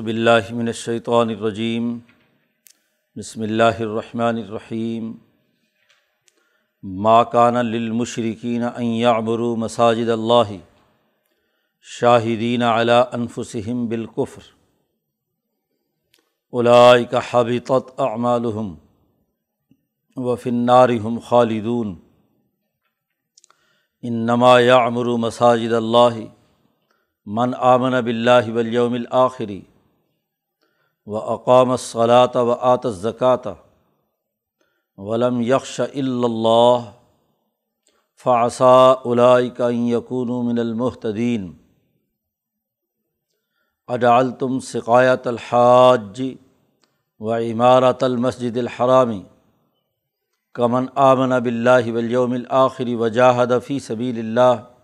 باللہ 0.00 0.54
من 0.54 0.66
الشیطان 0.66 1.28
الرجیم، 1.28 1.98
بسم 3.16 3.42
اللہ 3.42 3.80
الرحمن 3.80 4.36
الرحیم۔ 4.36 5.12
ما 6.82 7.24
کان 7.24 7.66
للمشرکین 7.66 8.62
ان 8.62 8.84
یعمروا 8.84 9.56
مساجد 9.56 10.08
اللہ 10.10 10.56
شاہدین 11.82 12.62
علی 12.62 12.92
انفسہم 13.12 13.86
بالکفر۔ 13.86 14.42
اولئک 16.52 17.14
حبطت 17.30 18.00
اعمالہم 18.00 18.74
وفی 20.16 20.50
النار 20.50 20.88
هم 20.88 21.18
خالدون۔ 21.18 21.94
انما 24.02 24.60
یعمر 24.60 25.04
مساجد 25.04 25.72
اللہ 25.72 26.37
من 27.28 27.54
آمن 27.60 27.92
بلّہ 28.04 28.50
ولیوم 28.54 28.92
الآخری 28.92 29.60
و 31.06 31.16
اقام 31.32 31.74
صلاۃ 31.76 32.36
و 32.36 32.52
آت 32.68 32.86
زکاتِ 32.92 33.48
ولم 34.98 35.40
یکش 35.40 35.80
اللہ 35.80 36.86
فاصا 38.24 38.94
کا 39.56 39.68
یقون 39.70 40.28
من 40.46 40.58
المحتدین 40.58 41.52
اجعل 43.88 44.30
تم 44.38 44.58
سقایت 44.60 45.26
الحاج 45.26 46.22
و 47.20 47.34
عمارت 47.34 48.02
المسجد 48.02 48.56
الحرامی 48.56 49.22
کمن 50.54 50.86
آمن 51.02 51.38
بلّہ 51.42 51.92
ولیوم 51.92 52.32
الآخری 52.32 52.94
وجاہد 52.94 53.52
فی 53.64 53.78
سبیل 53.82 54.18
اللہ 54.18 54.77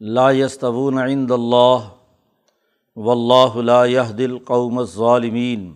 لا 0.00 0.30
یستون 0.32 0.98
عند 0.98 1.30
اللہ 1.30 1.88
و 2.96 3.10
اللہ 3.10 3.56
لا 3.56 4.02
دل 4.18 4.38
قوم 4.38 4.82
ظالمین 4.84 5.72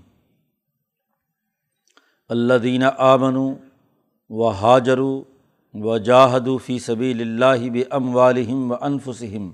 الدین 2.29 2.83
آمن 2.99 3.37
و 4.31 4.49
حاجر 4.51 4.99
و 4.99 5.99
جاہدو 5.99 6.57
فی 6.59 6.79
سبیل 6.79 7.21
اللہ 7.21 7.69
بم 7.71 8.17
والم 8.17 8.73
و 8.73 8.75
انفسم 8.81 9.51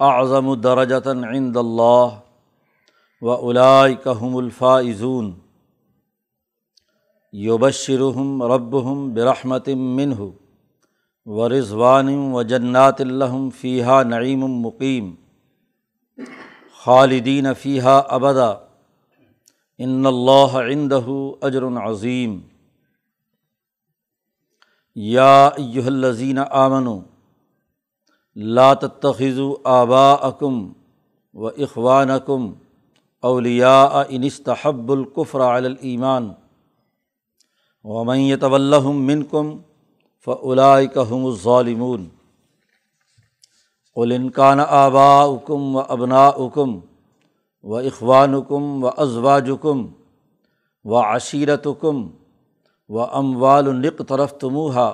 اعظم 0.00 0.48
الدرجتاً 0.48 1.24
عند 1.24 1.56
اللہ 1.56 2.18
و 3.22 3.48
الاکہم 3.48 4.36
الفاظون 4.36 5.32
یوبشرحم 7.32 8.42
ربہم 8.42 9.14
برحمت 9.14 9.68
منہ 9.68 10.30
و 11.30 11.48
رضوان 11.48 12.08
و 12.32 12.42
جنات 12.42 13.00
الحم 13.00 13.48
فیحہ 13.50 14.02
نعیم 14.04 14.40
مقیم 14.62 15.14
خالدین 16.84 17.46
فیحہ 17.54 18.00
ابدا 18.08 18.48
ان 19.78 20.06
اللہ 20.06 20.56
عندہ 20.62 21.04
اجر 21.42 21.66
عظیم 21.82 22.38
یا 24.96 25.48
الذین 25.86 26.38
آمن 26.38 26.90
لا 28.36 28.72
تتخذوا 28.80 29.54
آباءکم 29.76 30.60
و 31.34 31.46
اخوانکم 31.46 32.52
اولیاء 33.22 34.02
ان 34.08 34.24
استحب 34.24 34.92
القفر 34.92 35.48
علی 35.48 35.66
الایمان 35.66 36.30
ومن 37.84 38.18
يتولهم 38.18 39.06
منکم 39.06 39.58
فلاکم 40.24 41.24
الظالمون 41.26 42.08
قلنکان 43.94 44.60
آبا 44.60 45.22
اکم 45.22 45.76
و 45.76 45.78
ابنا 45.88 46.28
اکم 46.28 46.78
و 47.62 47.74
اخوان 47.74 48.34
اکم 48.34 48.84
و 48.84 48.90
ازواجکم 48.98 49.86
و 50.84 50.94
عشیرت 50.94 51.66
کم 51.80 52.06
و 52.88 52.98
اموال 52.98 53.68
النق 53.68 54.02
طرف 54.08 54.32
تموہا 54.32 54.92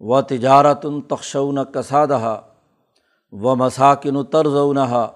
و 0.00 0.20
تجارت 0.20 0.86
تخشون 1.08 1.58
کسادہ 1.74 2.40
و 3.32 3.56
مساکن 3.56 4.24
طرزونہ 4.24 5.06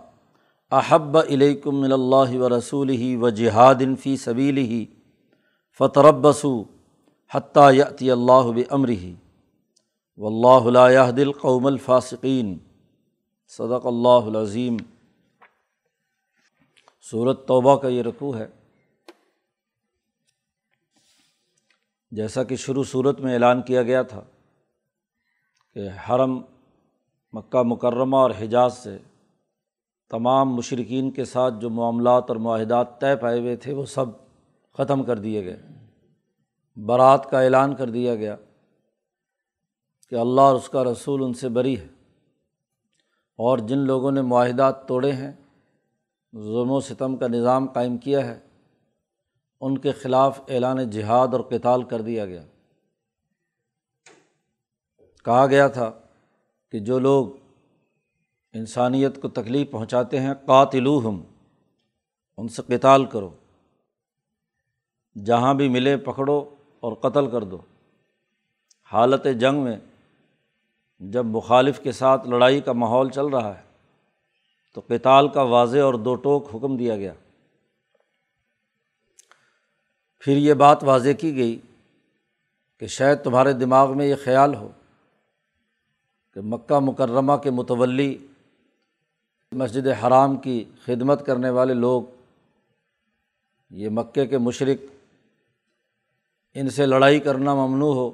احب 0.70 1.18
علیکم 1.18 1.82
اللہ 1.82 2.38
و 2.38 2.48
رسول 2.48 3.16
و 3.22 3.30
جہادن 3.30 3.96
فی 3.96 4.16
صبیل 4.16 4.58
ہی 4.58 4.84
فتربسو 5.78 6.62
حتیٰ 7.34 7.74
یتی 7.74 8.10
اللہ 8.10 8.52
بمرحی 8.54 9.14
و 10.16 10.26
اللہ 10.26 11.10
دل 11.10 11.32
قوم 11.32 11.66
الفاصقین 11.66 12.58
صدق 13.48 13.86
اللہ 13.86 14.26
العظیم 14.26 14.76
صورت 17.10 17.48
توبہ 17.48 17.76
کا 17.76 17.88
یہ 17.88 18.02
رقوع 18.02 18.36
ہے 18.36 18.46
جیسا 22.10 22.44
کہ 22.44 22.56
شروع 22.56 22.84
صورت 22.84 23.20
میں 23.20 23.34
اعلان 23.34 23.62
کیا 23.62 23.82
گیا 23.82 24.02
تھا 24.02 24.22
کہ 25.74 25.88
حرم 26.08 26.42
مکہ 27.32 27.62
مکرمہ 27.62 28.16
اور 28.16 28.30
حجاز 28.30 28.78
سے 28.78 28.98
تمام 30.10 30.54
مشرقین 30.54 31.10
کے 31.10 31.24
ساتھ 31.24 31.54
جو 31.60 31.70
معاملات 31.70 32.24
اور 32.28 32.36
معاہدات 32.36 33.00
طے 33.00 33.16
پائے 33.16 33.40
ہوئے 33.40 33.56
تھے 33.56 33.74
وہ 33.74 33.86
سب 33.86 34.06
ختم 34.72 35.02
کر 35.02 35.18
دیے 35.18 35.44
گئے۔ 35.44 35.71
برات 36.76 37.30
کا 37.30 37.40
اعلان 37.40 37.74
کر 37.74 37.90
دیا 37.90 38.14
گیا 38.14 38.36
کہ 40.08 40.14
اللہ 40.14 40.40
اور 40.40 40.54
اس 40.54 40.68
کا 40.68 40.84
رسول 40.84 41.24
ان 41.24 41.34
سے 41.34 41.48
بری 41.48 41.80
ہے 41.80 41.86
اور 43.38 43.58
جن 43.58 43.78
لوگوں 43.78 44.10
نے 44.10 44.22
معاہدات 44.22 44.88
توڑے 44.88 45.12
ہیں، 45.12 45.32
ظلم 46.34 46.70
و 46.70 46.80
ستم 46.80 47.16
کا 47.16 47.28
نظام 47.28 47.66
قائم 47.66 47.96
کیا 47.96 48.26
ہے، 48.26 48.40
ان 49.60 49.78
کے 49.78 49.92
خلاف 49.92 50.40
اعلان 50.48 50.90
جہاد 50.90 51.28
اور 51.32 51.40
کتال 51.40 51.82
کر 51.82 52.00
دیا 52.00 52.26
گیا۔ 52.26 52.42
کہا 55.24 55.46
گیا 55.46 55.68
تھا 55.68 55.90
کہ 56.70 56.78
جو 56.78 56.98
لوگ 56.98 57.26
انسانیت 58.52 59.22
کو 59.22 59.28
تکلیف 59.28 59.70
پہنچاتے 59.70 60.20
ہیں 60.20 60.34
قاتلو 60.34 60.98
ہم 60.98 61.22
ان 62.36 62.48
سے 62.48 62.62
کتال 62.68 63.04
کرو۔ 63.04 63.30
جہاں 65.24 65.54
بھی 65.54 65.68
ملے 65.68 65.96
پکڑو 65.96 66.54
اور 66.82 66.92
قتل 66.92 67.30
کر 67.30 67.44
دو۔ 67.44 67.58
حالت 68.90 69.26
جنگ 69.40 69.62
میں 69.62 69.76
جب 71.00 71.26
مخالف 71.26 71.80
کے 71.80 71.92
ساتھ 71.92 72.28
لڑائی 72.28 72.60
کا 72.60 72.72
ماحول 72.72 73.10
چل 73.10 73.26
رہا 73.26 73.56
ہے، 73.58 73.62
تو 74.74 74.80
کتال 74.80 75.28
کا 75.28 75.42
واضح 75.42 75.78
اور 75.78 75.94
دو 75.94 76.14
ٹوک 76.14 76.48
حکم 76.54 76.76
دیا 76.76 76.96
گیا۔ 76.96 77.12
پھر 80.22 80.36
یہ 80.36 80.54
بات 80.54 80.84
واضح 80.84 81.12
کی 81.20 81.36
گئی 81.36 81.60
کہ 82.80 82.86
شاید 82.86 83.22
تمہارے 83.24 83.52
دماغ 83.52 83.96
میں 83.96 84.06
یہ 84.06 84.14
خیال 84.24 84.54
ہو 84.54 84.68
کہ 86.36 86.40
مکہ 86.40 86.78
مکرمہ 86.78 87.36
کے 87.36 87.50
متولی 87.50 88.26
مسجد 89.52 89.86
حرام 89.86 90.36
کی 90.36 90.64
خدمت 90.84 91.26
کرنے 91.26 91.50
والے 91.50 91.74
لوگ، 91.74 92.02
یہ 93.70 93.88
مکے 93.88 94.26
کے 94.26 94.38
مشرق 94.38 94.84
ان 96.54 96.70
سے 96.70 96.86
لڑائی 96.86 97.20
کرنا 97.20 97.54
ممنوع 97.54 97.94
ہو 97.94 98.10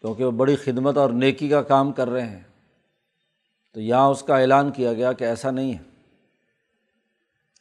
کیونکہ 0.00 0.24
وہ 0.24 0.30
بڑی 0.30 0.56
خدمت 0.56 0.96
اور 0.96 1.10
نیکی 1.10 1.48
کا 1.48 1.62
کام 1.62 1.92
کر 1.92 2.08
رہے 2.08 2.26
ہیں۔ 2.26 2.40
تو 3.72 3.80
یہاں 3.80 4.08
اس 4.08 4.22
کا 4.22 4.38
اعلان 4.38 4.70
کیا 4.70 4.92
گیا 4.92 5.12
کہ 5.12 5.24
ایسا 5.24 5.50
نہیں 5.50 5.74
ہے۔ 5.74 5.82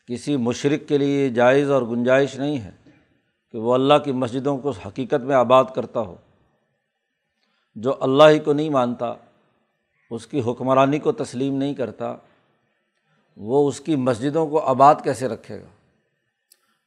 کسی 0.07 0.37
مشرق 0.37 0.89
کے 0.89 0.97
لیے 0.97 1.29
جائز 1.29 1.71
اور 1.71 1.81
گنجائش 1.81 2.35
نہیں 2.35 2.57
ہے 2.57 2.71
کہ 3.51 3.57
وہ 3.57 3.73
اللہ 3.73 3.93
کی 4.05 4.11
مسجدوں 4.11 4.57
کو 4.57 4.69
حقیقت 4.69 5.23
میں 5.23 5.35
آباد 5.35 5.63
کرتا 5.75 5.99
ہو۔ 5.99 6.15
جو 7.75 7.93
اللہ 7.99 8.23
ہی 8.29 8.39
کو 8.39 8.53
نہیں 8.53 8.69
مانتا، 8.69 9.13
اس 10.11 10.27
کی 10.27 10.41
حکمرانی 10.47 10.99
کو 10.99 11.11
تسلیم 11.11 11.57
نہیں 11.57 11.73
کرتا، 11.73 12.15
وہ 13.37 13.67
اس 13.69 13.79
کی 13.79 13.95
مسجدوں 13.95 14.47
کو 14.47 14.59
آباد 14.59 14.95
کیسے 15.03 15.27
رکھے 15.27 15.59
گا؟ 15.59 15.80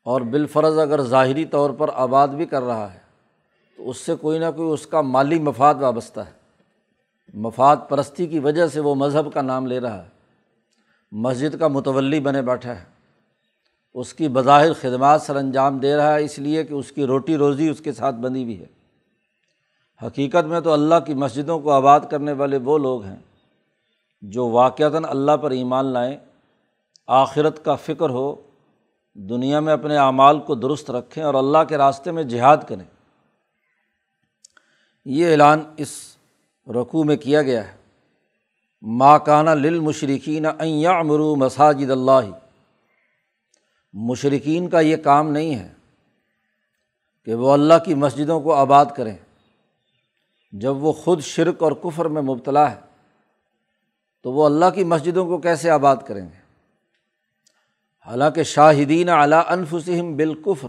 اور 0.04 0.20
بالفرض 0.20 0.78
اگر 0.78 1.02
ظاہری 1.02 1.44
طور 1.44 1.70
پر 1.70 1.90
آباد 1.94 2.28
بھی 2.28 2.44
کر 2.44 2.62
رہا 2.62 2.94
ہے، 2.94 2.98
تو 3.76 3.90
اس 3.90 3.96
سے 3.96 4.14
کوئی 4.14 4.38
نہ 4.38 4.44
کوئی 4.56 4.68
اس 4.68 4.86
کا 4.86 5.00
مالی 5.00 5.38
مفاد 5.38 5.74
وابستہ 5.74 6.20
ہے۔ 6.20 6.32
مفاد 7.34 7.76
پرستی 7.88 8.26
کی 8.26 8.38
وجہ 8.38 8.66
سے 8.66 8.80
وہ 8.80 8.94
مذہب 8.94 9.32
کا 9.32 9.42
نام 9.42 9.66
لے 9.66 9.80
رہا 9.80 10.02
ہے۔ 10.02 10.08
مسجد 11.12 11.58
کا 11.58 11.68
متولی 11.68 12.20
بنے 12.20 12.42
بیٹھا 12.42 12.80
ہے۔ 12.80 12.84
اس 13.94 14.14
کی 14.14 14.28
بظاہر 14.28 14.72
خدمات 14.72 15.22
سر 15.22 15.36
انجام 15.36 15.78
دے 15.78 15.96
رہا 15.96 16.14
ہے، 16.14 16.24
اس 16.24 16.38
لیے 16.38 16.64
کہ 16.64 16.74
اس 16.74 16.92
کی 16.92 17.06
روٹی 17.06 17.36
روزی 17.36 17.68
اس 17.68 17.80
کے 17.80 17.92
ساتھ 17.92 18.16
بنی 18.16 18.44
ہوئی 18.44 18.60
ہے۔ 18.60 18.66
حقیقت 20.06 20.44
میں 20.44 20.60
تو 20.60 20.72
اللہ 20.72 20.94
کی 21.06 21.14
مسجدوں 21.14 21.58
کو 21.58 21.72
آباد 21.72 22.00
کرنے 22.10 22.32
والے 22.32 22.58
وہ 22.64 22.78
لوگ 22.78 23.04
ہیں 23.04 23.16
جو 24.22 24.48
واقعتاً 24.48 25.04
اللہ 25.08 25.36
پر 25.36 25.50
ایمان 25.50 25.84
لائیں، 25.84 26.16
آخرت 27.06 27.64
کا 27.64 27.74
فکر 27.74 28.10
ہو 28.10 28.36
دنیا 29.14 29.60
میں 29.60 29.72
اپنے 29.72 29.96
اعمال 29.96 30.40
کو 30.40 30.54
درست 30.54 30.90
رکھیں 30.90 31.24
اور 31.24 31.34
اللہ 31.34 31.58
کے 31.68 31.76
راستے 31.76 32.10
میں 32.10 32.22
جہاد 32.22 32.56
کریں۔ 32.68 32.84
یہ 35.04 35.30
اعلان 35.30 35.62
اس 35.76 36.16
رقوع 36.66 37.04
میں 37.04 37.16
کیا 37.16 37.42
گیا 37.42 37.68
ہے۔ 37.68 37.76
ماں 38.82 39.18
کانہ 39.18 39.50
لل 39.50 39.80
مشرقین 39.80 40.46
امرو 40.86 41.36
مساجد 41.36 41.90
اللہ۔ 41.90 42.30
مشرقین 43.92 44.68
کا 44.68 44.80
یہ 44.80 44.96
کام 44.96 45.30
نہیں 45.30 45.54
ہے 45.54 45.72
کہ 47.24 47.34
وہ 47.34 47.52
اللہ 47.52 47.74
کی 47.84 47.94
مسجدوں 47.94 48.40
کو 48.40 48.54
آباد 48.54 48.86
کریں۔ 48.96 49.16
جب 50.52 50.76
وہ 50.76 50.92
خود 50.92 51.22
شرک 51.22 51.62
اور 51.62 51.72
کفر 51.72 52.04
میں 52.04 52.22
مبتلا 52.22 52.70
ہے 52.70 52.80
تو 54.22 54.32
وہ 54.32 54.46
اللہ 54.46 54.70
کی 54.74 54.84
مسجدوں 54.84 55.26
کو 55.26 55.38
کیسے 55.38 55.70
آباد 55.70 55.96
کریں 56.06 56.26
گے؟ 56.26 56.43
حالانکہ 58.06 58.42
شاہدین 58.42 59.08
اعلیٰ 59.08 59.42
انفسم 59.48 60.16
بالکفر، 60.16 60.68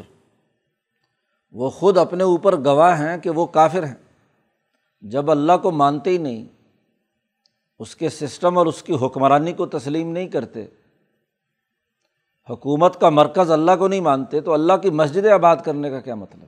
وہ 1.51 1.69
خود 1.69 1.97
اپنے 1.97 2.23
اوپر 2.23 2.55
گواہ 2.57 3.01
ہیں 3.01 3.17
کہ 3.17 3.29
وہ 3.29 3.45
کافر 3.45 3.85
ہیں۔ 3.85 3.93
جب 5.01 5.31
اللہ 5.31 5.57
کو 5.61 5.71
مانتے 5.71 6.09
ہی 6.09 6.17
نہیں، 6.17 6.45
اس 7.79 7.95
کے 7.95 8.09
سسٹم 8.09 8.57
اور 8.57 8.65
اس 8.65 8.83
کی 8.83 8.93
حکمرانی 9.01 9.53
کو 9.53 9.65
تسلیم 9.65 10.11
نہیں 10.11 10.27
کرتے، 10.27 10.65
حکومت 12.49 12.99
کا 12.99 13.09
مرکز 13.09 13.51
اللہ 13.51 13.71
کو 13.79 13.87
نہیں 13.87 13.99
مانتے، 13.99 14.41
تو 14.41 14.53
اللہ 14.53 14.73
کی 14.73 14.89
مسجد 14.89 15.25
آباد 15.25 15.55
کرنے 15.65 15.89
کا 15.89 15.99
کیا 15.99 16.15
مطلب؟ 16.15 16.45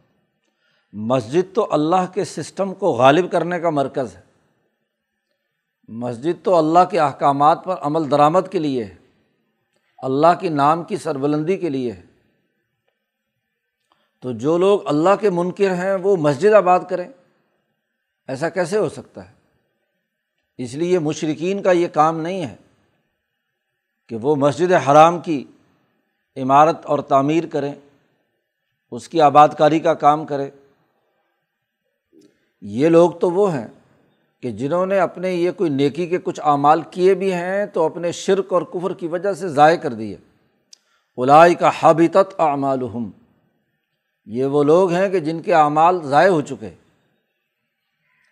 مسجد 0.94 1.56
تو 1.56 1.68
اللہ 1.72 2.06
کے 2.14 2.24
سسٹم 2.24 2.74
کو 2.74 2.92
غالب 2.92 3.32
کرنے 3.32 3.60
کا 3.60 3.70
مرکز 3.70 4.16
ہے۔ 4.16 4.22
مسجد 5.88 6.46
تو 6.46 6.56
اللہ 6.56 6.80
کے 6.92 7.00
احکامات 7.00 7.64
پر 7.64 7.76
عمل 7.82 8.12
درآمد 8.12 8.52
کے 8.52 8.60
لیے 8.60 8.84
ہے۔ 8.84 9.07
اللہ 9.98 10.28
کے 10.42 10.50
نام 10.50 10.84
کی 10.84 10.98
سربلندی 10.98 11.58
کے 11.58 11.70
لیے 11.70 11.92
ہے۔ 11.92 12.04
تو 14.20 14.32
جو 14.32 14.58
لوگ 14.58 14.88
اللہ 14.88 15.10
کے 15.20 15.30
منکر 15.30 15.74
ہیں، 15.76 15.96
وہ 15.96 16.16
مسجد 16.16 16.54
آباد 16.54 16.80
کریں۔ 16.90 17.10
ایسا 18.28 18.50
کیسے 18.50 18.78
ہو 18.78 18.90
سکتا 18.90 19.30
ہے؟ 19.30 19.34
اس 20.58 20.74
لیے 20.74 21.00
مشرقین 21.00 21.64
کا 21.64 21.72
یہ 21.72 21.88
کام 21.88 22.20
نہیں 22.20 22.46
ہے 22.46 22.56
کہ 24.08 24.16
وہ 24.16 24.36
مسجد 24.36 24.72
حرام 24.72 25.20
کی 25.20 25.46
عمارت 26.38 26.86
اور 26.86 27.00
تعمیر 27.00 27.48
کریں، 27.48 27.74
اس 28.92 29.10
کی 29.10 29.22
آباد 29.22 29.50
کاری 29.58 29.80
کا 29.80 29.94
کام 29.94 30.26
کرے 30.26 30.50
یہ 32.62 32.90
لوگ 32.90 33.12
تو 33.12 33.32
وہ 33.32 33.54
ہیں۔ 33.54 33.68
کہ 34.42 34.52
جنہوں 34.52 34.86
نے 34.86 35.00
اپنے 35.00 35.34
یہ 35.34 35.52
کوئی 35.52 35.70
نیکی 35.70 36.08
کے 36.08 36.18
کچھ 36.18 36.40
اعمال 36.44 36.82
کیے 36.82 37.14
بھی 37.14 37.34
ہیں 37.34 37.66
تو 37.66 37.86
اپنے 37.86 38.12
شرک 38.12 38.54
اور 38.54 38.62
کفر 38.62 38.94
کی 38.94 39.08
وجہ 39.08 39.34
سے 39.34 39.48
ضائع 39.48 39.78
کر 39.78 39.94
دیے۔ 39.94 40.16
الائی 41.18 41.56
کا 41.56 41.70
حابطت 41.84 42.40
اعمال 42.40 42.84
ہم 42.84 43.12
یہ 44.26 44.46
وہ 44.46 44.64
لوگ 44.64 44.92
ہیں 44.92 45.10
کہ 45.10 45.20
جن 45.20 45.42
کے 45.42 45.54
اعمال 45.54 46.04
ضائع 46.04 46.30
ہو 46.30 46.42
چکے۔ 46.42 46.70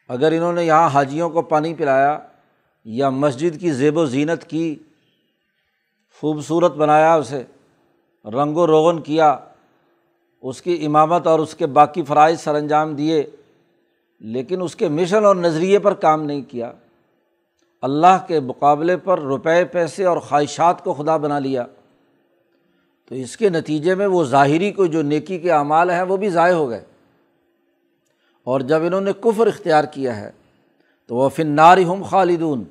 اگر 0.09 0.31
انہوں 0.31 0.53
نے 0.53 0.63
یہاں 0.63 0.89
حاجیوں 0.89 1.29
کو 1.29 1.41
پانی 1.41 1.73
پلایا 1.73 2.19
یا 2.85 3.09
مسجد 3.09 3.61
کی 3.61 3.71
زیب 3.71 3.97
و 3.97 4.05
زینت 4.05 4.43
کی، 4.43 4.75
خوبصورت 6.21 6.71
بنایا 6.71 7.13
اسے، 7.13 7.43
رنگ 8.25 8.57
و 8.57 8.67
روغن 8.67 9.01
کیا، 9.01 9.37
اس 10.41 10.61
کی 10.61 10.85
امامت 10.85 11.27
اور 11.27 11.39
اس 11.39 11.55
کے 11.55 11.65
باقی 11.65 12.03
فرائض 12.03 12.39
سر 12.39 12.55
انجام 12.55 12.95
دیے 12.95 13.23
لیکن 14.19 14.61
اس 14.61 14.75
کے 14.75 14.87
مشن 14.87 15.25
اور 15.25 15.35
نظریے 15.35 15.79
پر 15.79 15.93
کام 15.93 16.23
نہیں 16.23 16.41
کیا۔ 16.41 16.73
اللہ 17.81 18.25
کے 18.27 18.39
مقابلے 18.39 18.97
پر 18.97 19.19
روپے، 19.19 19.65
پیسے 19.65 20.05
اور 20.05 20.17
خواہشات 20.17 20.83
کو 20.83 20.93
خدا 20.93 21.17
بنا 21.17 21.39
لیا۔ 21.39 21.65
تو 23.05 23.15
اس 23.15 23.37
کے 23.37 23.49
نتیجے 23.49 23.95
میں 23.95 24.07
وہ 24.07 24.23
ظاہری 24.23 24.71
کو 24.71 24.85
جو 24.85 25.01
نیکی 25.01 25.39
کے 25.39 25.51
اعمال 25.51 25.89
ہیں 25.89 26.01
وہ 26.01 26.17
بھی 26.17 26.29
ضائع 26.29 26.53
ہو 26.53 26.69
گئے۔ 26.69 26.83
اور 28.43 28.59
جب 28.59 28.83
انہوں 28.83 29.01
نے 29.01 29.13
کفر 29.13 29.47
اختیار 29.47 29.83
کیا 29.83 30.15
ہے، 30.15 30.31
تو 31.07 31.15
وہ 31.15 31.29
فنار 31.29 31.77
ہم 31.77 32.03
خالدون، 32.03 32.63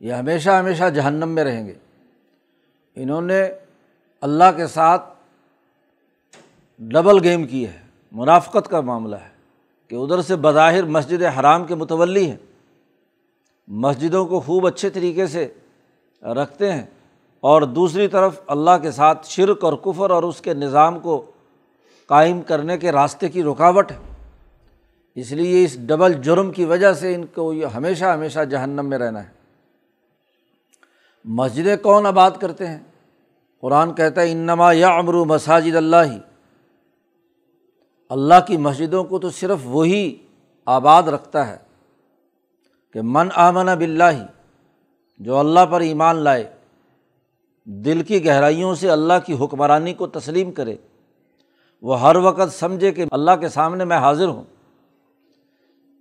یہ 0.00 0.12
ہمیشہ 0.12 0.50
ہمیشہ 0.50 0.90
جہنم 0.90 1.28
میں 1.28 1.44
رہیں 1.44 1.66
گے۔ 1.66 1.74
انہوں 2.94 3.22
نے 3.22 3.48
اللہ 4.20 4.44
کے 4.56 4.66
ساتھ 4.66 5.14
ڈبل 6.78 7.22
گیم 7.22 7.46
کی 7.46 7.66
ہے، 7.66 7.80
منافقت 8.12 8.70
کا 8.70 8.80
معاملہ 8.80 9.16
ہے۔ 9.16 9.33
کہ 9.94 9.98
ادھر 9.98 10.22
سے 10.22 10.36
بظاہر 10.36 10.84
مسجد 10.84 11.22
حرام 11.22 11.64
کے 11.64 11.74
متولی 11.74 12.30
ہیں۔ 12.30 12.36
مسجدوں 13.68 14.26
کو 14.26 14.40
خوب 14.40 14.66
اچھے 14.66 14.90
طریقے 14.90 15.26
سے 15.26 15.48
رکھتے 16.22 16.72
ہیں 16.72 16.82
اور 17.40 17.62
دوسری 17.62 18.08
طرف 18.08 18.40
اللہ 18.46 18.70
کے 18.82 18.90
ساتھ 18.90 19.26
شرک 19.26 19.64
اور 19.64 19.72
کفر 19.72 20.10
اور 20.10 20.22
اس 20.22 20.40
کے 20.40 20.54
نظام 20.54 21.00
کو 21.00 21.30
قائم 22.06 22.42
کرنے 22.42 22.78
کے 22.78 22.92
راستے 22.92 23.28
کی 23.28 23.42
رکاوٹ 23.42 23.92
ہے۔ 23.92 23.96
اس 25.14 25.32
لیے 25.32 25.64
اس 25.64 25.76
ڈبل 25.80 26.12
جرم 26.12 26.52
کی 26.52 26.64
وجہ 26.64 26.92
سے 26.92 27.14
ان 27.14 27.24
کو 27.26 27.52
یہ 27.52 27.66
ہمیشہ 27.66 28.04
ہمیشہ 28.04 28.40
جہنم 28.40 28.86
میں 28.88 28.98
رہنا 28.98 29.24
ہے۔ 29.24 29.28
مسجدیں 31.24 31.76
کون 31.76 32.06
آباد 32.06 32.30
کرتے 32.40 32.66
ہیں؟ 32.66 32.78
قرآن 33.60 33.94
کہتا 33.94 34.20
ہے، 34.20 34.32
انما 34.32 34.72
یا 34.72 34.88
امرو 34.88 35.24
مساجد 35.24 35.76
اللہ۔ 35.76 35.96
ہی 35.96 36.33
اللہ 38.08 38.34
کی 38.46 38.56
مسجدوں 38.56 39.04
کو 39.04 39.18
تو 39.18 39.30
صرف 39.30 39.58
وہی 39.64 40.16
آباد 40.66 41.02
رکھتا 41.02 41.48
ہے 41.48 41.56
کہ 42.92 43.00
من 43.02 43.28
آمن 43.34 43.66
بلّہ 43.78 44.26
جو 45.18 45.38
اللہ 45.38 45.66
پر 45.70 45.80
ایمان 45.80 46.16
لائے، 46.16 46.52
دل 47.64 48.02
کی 48.02 48.26
گہرائیوں 48.26 48.74
سے 48.74 48.90
اللہ 48.90 49.12
کی 49.26 49.36
حکمرانی 49.40 49.94
کو 49.94 50.06
تسلیم 50.06 50.52
کرے، 50.52 50.76
وہ 51.82 52.00
ہر 52.00 52.16
وقت 52.16 52.52
سمجھے 52.52 52.92
کہ 52.92 53.04
اللہ 53.10 53.30
کے 53.40 53.48
سامنے 53.48 53.84
میں 53.84 53.96
حاضر 53.96 54.28
ہوں۔ 54.28 54.44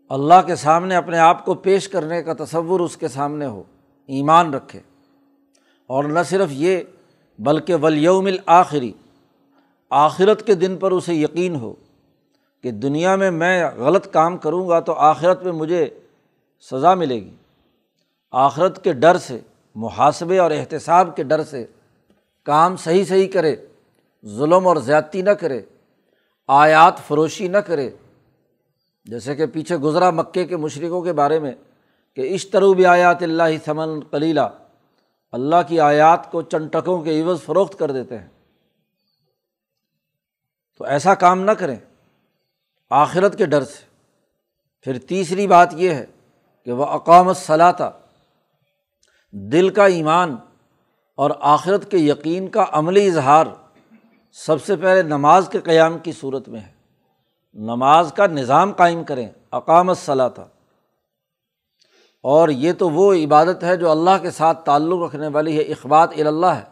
اللہ 0.09 0.41
کے 0.45 0.55
سامنے 0.55 0.95
اپنے 0.95 1.17
آپ 1.17 1.45
کو 1.45 1.53
پیش 1.53 1.89
کرنے 1.89 2.23
کا 2.23 2.33
تصور 2.33 2.79
اس 2.79 2.97
کے 2.97 3.07
سامنے 3.07 3.45
ہو، 3.45 3.63
ایمان 4.07 4.53
رکھے۔ 4.53 4.79
اور 5.87 6.03
نہ 6.03 6.19
صرف 6.25 6.47
یہ، 6.51 6.81
بلکہ 7.39 7.75
ولیوم 7.75 8.25
الآخری 8.25 8.91
آخرت 9.89 10.45
کے 10.45 10.55
دن 10.55 10.77
پر 10.77 10.91
اسے 10.91 11.13
یقین 11.13 11.55
ہو۔ 11.55 11.73
کہ 12.63 12.71
دنیا 12.71 13.15
میں 13.15 13.31
میں 13.31 13.71
غلط 13.77 14.13
کام 14.13 14.37
کروں 14.37 14.69
گا 14.69 14.79
تو 14.79 14.93
آخرت 14.93 15.43
میں 15.43 15.51
مجھے 15.51 15.99
سزا 16.71 16.93
ملے 16.93 17.15
گی۔ 17.15 17.35
آخرت 18.31 18.83
کے 18.83 18.93
ڈر 18.93 19.17
سے، 19.17 19.39
محاسبے 19.75 20.39
اور 20.39 20.51
احتساب 20.51 21.15
کے 21.15 21.23
ڈر 21.23 21.43
سے 21.43 21.65
کام 22.43 22.77
صحیح 22.77 23.05
صحیح 23.05 23.27
کرے، 23.27 23.55
ظلم 24.25 24.67
اور 24.67 24.77
زیادتی 24.77 25.21
نہ 25.21 25.29
کرے، 25.29 25.61
آیات 26.47 26.99
فروشی 27.07 27.47
نہ 27.47 27.57
کرے۔ 27.57 27.89
جیسے 29.05 29.35
کہ 29.35 29.45
پیچھے 29.45 29.77
گزرا 29.77 30.09
مکے 30.09 30.45
کے 30.45 30.57
مشرقوں 30.57 31.01
کے 31.01 31.13
بارے 31.13 31.39
میں 31.39 31.51
کہ 32.15 32.33
اشتروب 32.33 32.81
آیات 32.87 33.23
اللہ 33.23 33.43
ثمن 33.65 34.01
کلیلہ 34.01 34.49
اللہ 35.31 35.55
کی 35.67 35.79
آیات 35.79 36.31
کو 36.31 36.41
چنٹکوں 36.41 37.01
کے 37.01 37.21
عوض 37.21 37.41
فروخت 37.41 37.79
کر 37.79 37.91
دیتے 37.91 38.17
ہیں۔ 38.17 38.27
تو 40.77 40.85
ایسا 40.85 41.15
کام 41.15 41.41
نہ 41.41 41.51
کریں۔ 41.51 41.75
آخرت 42.89 43.37
کے 43.37 43.45
ڈر 43.45 43.63
سے۔ 43.63 43.85
پھر 44.81 44.97
تیسری 44.99 45.47
بات 45.47 45.73
یہ 45.73 45.89
ہے 45.89 46.05
کہ 46.65 46.71
وہ 46.71 46.85
اقامت 46.85 47.37
صلاح 47.37 47.71
دل 49.31 49.69
کا 49.69 49.85
ایمان 49.85 50.35
اور 51.15 51.31
آخرت 51.39 51.91
کے 51.91 51.97
یقین 51.97 52.47
کا 52.47 52.65
عملی 52.71 53.07
اظہار 53.07 53.45
سب 54.31 54.63
سے 54.63 54.75
پہلے 54.75 55.01
نماز 55.01 55.49
کے 55.51 55.59
قیام 55.59 55.97
کی 55.99 56.11
صورت 56.11 56.49
میں 56.49 56.59
ہے۔ 56.59 56.71
نماز 57.53 58.13
کا 58.17 58.27
نظام 58.27 58.71
قائم 58.71 59.03
کریں 59.03 59.29
اقامت 59.51 59.97
صلاح 59.97 60.41
اور 62.23 62.49
یہ 62.49 62.73
تو 62.73 62.89
وہ 62.89 63.13
عبادت 63.13 63.63
ہے 63.63 63.77
جو 63.77 63.91
اللہ 63.91 64.17
کے 64.21 64.31
ساتھ 64.31 64.65
تعلق 64.65 65.01
رکھنے 65.01 65.27
والی 65.27 65.57
ہے 65.57 65.61
اخبات 65.61 66.09
اللہ 66.17 66.45
ہے۔ 66.45 66.63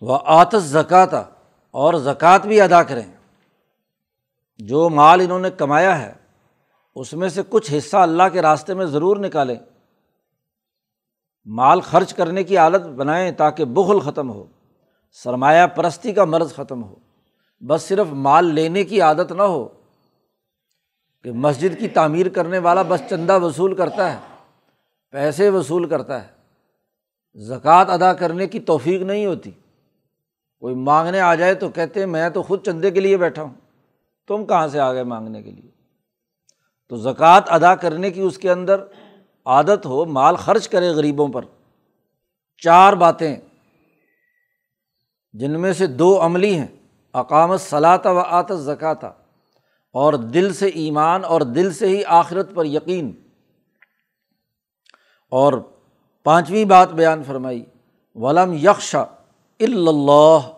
وہ 0.00 0.18
آتش 0.24 0.62
زکوٰۃ 0.62 1.22
اور 1.70 1.94
زکوٰۃ 1.94 2.38
بھی 2.38 2.60
ادا 2.60 2.82
کریں۔ 2.82 3.21
جو 4.66 4.88
مال 4.88 5.20
انہوں 5.20 5.38
نے 5.38 5.50
کمایا 5.50 6.02
ہے، 6.02 6.12
اس 6.94 7.14
میں 7.14 7.28
سے 7.28 7.42
کچھ 7.48 7.74
حصہ 7.78 7.96
اللہ 7.96 8.22
کے 8.32 8.42
راستے 8.42 8.74
میں 8.74 8.86
ضرور 8.86 9.16
نکالیں۔ 9.16 9.56
مال 11.46 11.80
خرچ 11.80 12.14
کرنے 12.14 12.44
کی 12.44 12.56
عادت 12.56 12.86
بنائیں 12.86 13.32
تاکہ 13.32 13.64
بغل 13.64 14.00
ختم 14.00 14.30
ہو، 14.30 14.46
سرمایہ 15.12 15.66
پرستی 15.66 16.12
کا 16.12 16.24
مرض 16.24 16.54
ختم 16.54 16.84
ہو۔ 16.84 16.94
بس 17.60 17.82
صرف 17.82 18.06
مال 18.10 18.54
لینے 18.54 18.84
کی 18.84 19.00
عادت 19.00 19.32
نہ 19.32 19.42
ہو 19.42 19.68
کہ 21.22 21.32
مسجد 21.32 21.78
کی 21.78 21.88
تعمیر 21.88 22.28
کرنے 22.28 22.58
والا 22.58 22.82
بس 22.82 23.00
چندہ 23.10 23.38
وصول 23.38 23.74
کرتا 23.74 24.12
ہے، 24.12 24.18
پیسے 25.10 25.48
وصول 25.48 25.88
کرتا 25.88 26.24
ہے۔ 26.24 26.28
زکوٰۃ 27.34 27.84
ادا 27.88 28.12
کرنے 28.12 28.46
کی 28.46 28.60
توفیق 28.60 29.02
نہیں 29.02 29.26
ہوتی۔ 29.26 29.50
کوئی 30.58 30.74
مانگنے 30.74 31.20
آ 31.20 31.34
جائے 31.34 31.54
تو 31.54 31.68
کہتے 31.68 32.00
ہیں، 32.00 32.06
میں 32.06 32.30
تو 32.30 32.42
خود 32.42 32.66
چندے 32.66 32.90
کے 32.90 33.00
لیے 33.00 33.16
بیٹھا 33.16 33.42
ہوں۔ 33.42 33.61
تم 34.26 34.46
کہاں 34.46 34.68
سے 34.68 34.80
آ 34.80 34.92
گئے 34.92 35.02
مانگنے 35.02 35.42
کے 35.42 35.50
لیے؟ 35.50 35.70
تو 36.88 36.96
زکوٰۃ 36.96 37.40
ادا 37.46 37.74
کرنے 37.74 38.10
کی 38.10 38.20
اس 38.20 38.38
کے 38.38 38.50
اندر 38.50 38.84
عادت 39.44 39.86
ہو، 39.86 40.04
مال 40.04 40.36
خرچ 40.36 40.68
کرے 40.68 40.88
غریبوں 40.88 41.28
پر۔ 41.28 41.44
چار 42.58 42.92
باتیں 42.92 43.36
جن 45.32 45.60
میں 45.60 45.72
سے 45.72 45.86
دو 45.86 46.24
عملی 46.24 46.58
ہیں، 46.58 46.66
اقامت 47.12 47.60
صلاح 47.60 47.98
و 48.04 48.18
آتش 48.18 48.54
زکاتہ 48.54 49.06
اور 49.92 50.14
دل 50.14 50.54
سے 50.54 50.66
ایمان 50.66 51.24
اور 51.24 51.40
دل 51.40 51.72
سے 51.72 51.88
ہی 51.88 52.04
آخرت 52.04 52.54
پر 52.54 52.64
یقین۔ 52.64 53.12
اور 55.30 55.52
پانچویں 56.24 56.64
بات 56.64 56.92
بیان 56.92 57.24
فرمائی، 57.24 57.64
ولم 58.14 58.52
یکشا 58.52 59.04
اللہ 59.60 60.52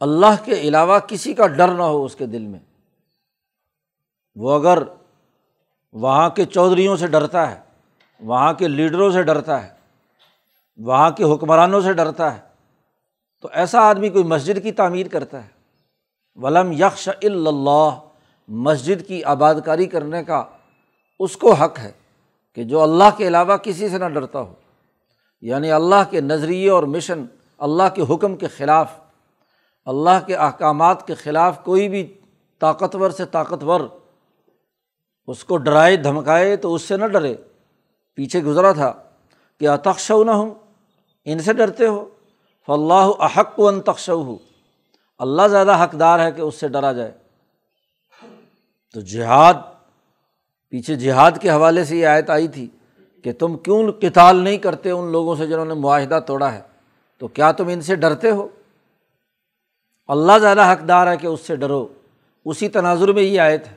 اللہ 0.00 0.44
کے 0.44 0.52
علاوہ 0.52 0.98
کسی 0.98 1.34
کا 1.34 1.46
ڈر 1.46 1.68
نہ 1.68 1.82
ہو 1.82 2.04
اس 2.04 2.16
کے 2.16 2.26
دل 2.26 2.46
میں۔ 2.46 2.60
وہ 4.36 4.54
اگر 4.54 4.82
وہاں 5.92 6.28
کے 6.28 6.44
چودھریوں 6.44 6.96
سے 6.96 7.06
ڈرتا 7.06 7.50
ہے، 7.50 7.60
وہاں 8.20 8.52
کے 8.52 8.68
لیڈروں 8.68 9.10
سے 9.10 9.22
ڈرتا 9.22 9.62
ہے، 9.62 9.68
وہاں 10.76 11.10
کے 11.10 11.24
حکمرانوں 11.24 11.80
سے 11.80 11.92
ڈرتا 11.92 12.34
ہے، 12.34 12.40
تو 13.42 13.48
ایسا 13.52 13.80
آدمی 13.80 14.08
کوئی 14.08 14.24
مسجد 14.24 14.62
کی 14.62 14.72
تعمیر 14.72 15.08
کرتا 15.08 15.44
ہے۔ 15.44 15.48
ولم 16.34 16.72
یکش 16.72 17.08
اللہ 17.22 18.00
مسجد 18.48 19.06
کی 19.06 19.24
آباد 19.24 19.54
کاری 19.64 19.86
کرنے 19.86 20.24
کا 20.24 20.44
اس 21.20 21.36
کو 21.36 21.52
حق 21.52 21.78
ہے 21.78 21.92
کہ 22.54 22.64
جو 22.64 22.82
اللہ 22.82 23.16
کے 23.16 23.26
علاوہ 23.28 23.56
کسی 23.56 23.88
سے 23.88 23.98
نہ 23.98 24.04
ڈرتا 24.04 24.40
ہو۔ 24.40 24.54
یعنی 25.40 25.70
اللہ 25.70 26.10
کے 26.10 26.20
نظریے 26.20 26.70
اور 26.70 26.82
مشن، 26.82 27.24
اللہ 27.58 27.82
کے 27.94 28.14
حکم 28.14 28.36
کے 28.36 28.46
خلاف، 28.46 28.92
اللہ 29.84 30.26
کے 30.26 30.34
احکامات 30.34 31.06
کے 31.06 31.14
خلاف 31.14 31.64
کوئی 31.64 31.88
بھی 31.88 32.14
طاقتور 32.58 33.10
سے 33.10 33.24
طاقتور 33.24 33.80
اس 35.26 35.44
کو 35.44 35.56
ڈرائے، 35.56 35.96
دھمکائے 35.96 36.56
تو 36.56 36.74
اس 36.74 36.82
سے 36.82 36.96
نہ 36.96 37.04
ڈرے۔ 37.04 37.34
پیچھے 38.14 38.42
گزرا 38.42 38.72
تھا 38.72 38.92
کہ 39.60 39.68
اتخشو 39.68 40.24
نہ 40.24 40.30
ہوں 40.30 40.54
ان 41.24 41.38
سے 41.38 41.52
ڈرتے 41.52 41.86
ہو۔ 41.86 42.08
فلاح 42.66 43.08
احق 43.18 43.60
و 43.60 43.68
انتخش 43.68 44.08
ہو 44.08 44.36
اللہ 45.18 45.48
زیادہ 45.48 45.84
حقدار 45.84 46.20
ہے 46.20 46.32
کہ 46.32 46.40
اس 46.40 46.54
سے 46.54 46.68
ڈرا 46.68 46.92
جائے۔ 46.92 47.12
تو 48.94 49.00
جہاد، 49.00 49.54
پیچھے 50.68 50.96
جہاد 50.96 51.32
کے 51.40 51.50
حوالے 51.50 51.84
سے 51.84 51.96
یہ 51.96 52.06
آیت 52.06 52.30
آئی 52.30 52.48
تھی 52.48 52.68
کہ 53.24 53.32
تم 53.32 53.56
کیوں 53.56 53.92
کتال 53.92 54.36
نہیں 54.36 54.58
کرتے 54.58 54.90
ان 54.90 55.12
لوگوں 55.12 55.36
سے 55.36 55.46
جنہوں 55.46 55.64
نے 55.64 55.74
معاہدہ 55.74 56.20
توڑا 56.26 56.52
ہے؟ 56.52 56.60
تو 57.18 57.28
کیا 57.28 57.52
تم 57.52 57.68
ان 57.68 57.80
سے 57.80 57.94
ڈرتے 57.94 58.30
ہو؟ 58.30 58.48
اللہ 60.08 60.38
زیادہ 60.40 60.72
حقدار 60.72 61.06
ہے 61.06 61.16
کہ 61.16 61.26
اس 61.26 61.40
سے 61.40 61.56
ڈرو۔ 61.56 61.88
اسی 62.44 62.68
تناظر 62.68 63.12
میں 63.12 63.22
یہ 63.22 63.40
آیت 63.40 63.66
ہے۔ 63.66 63.75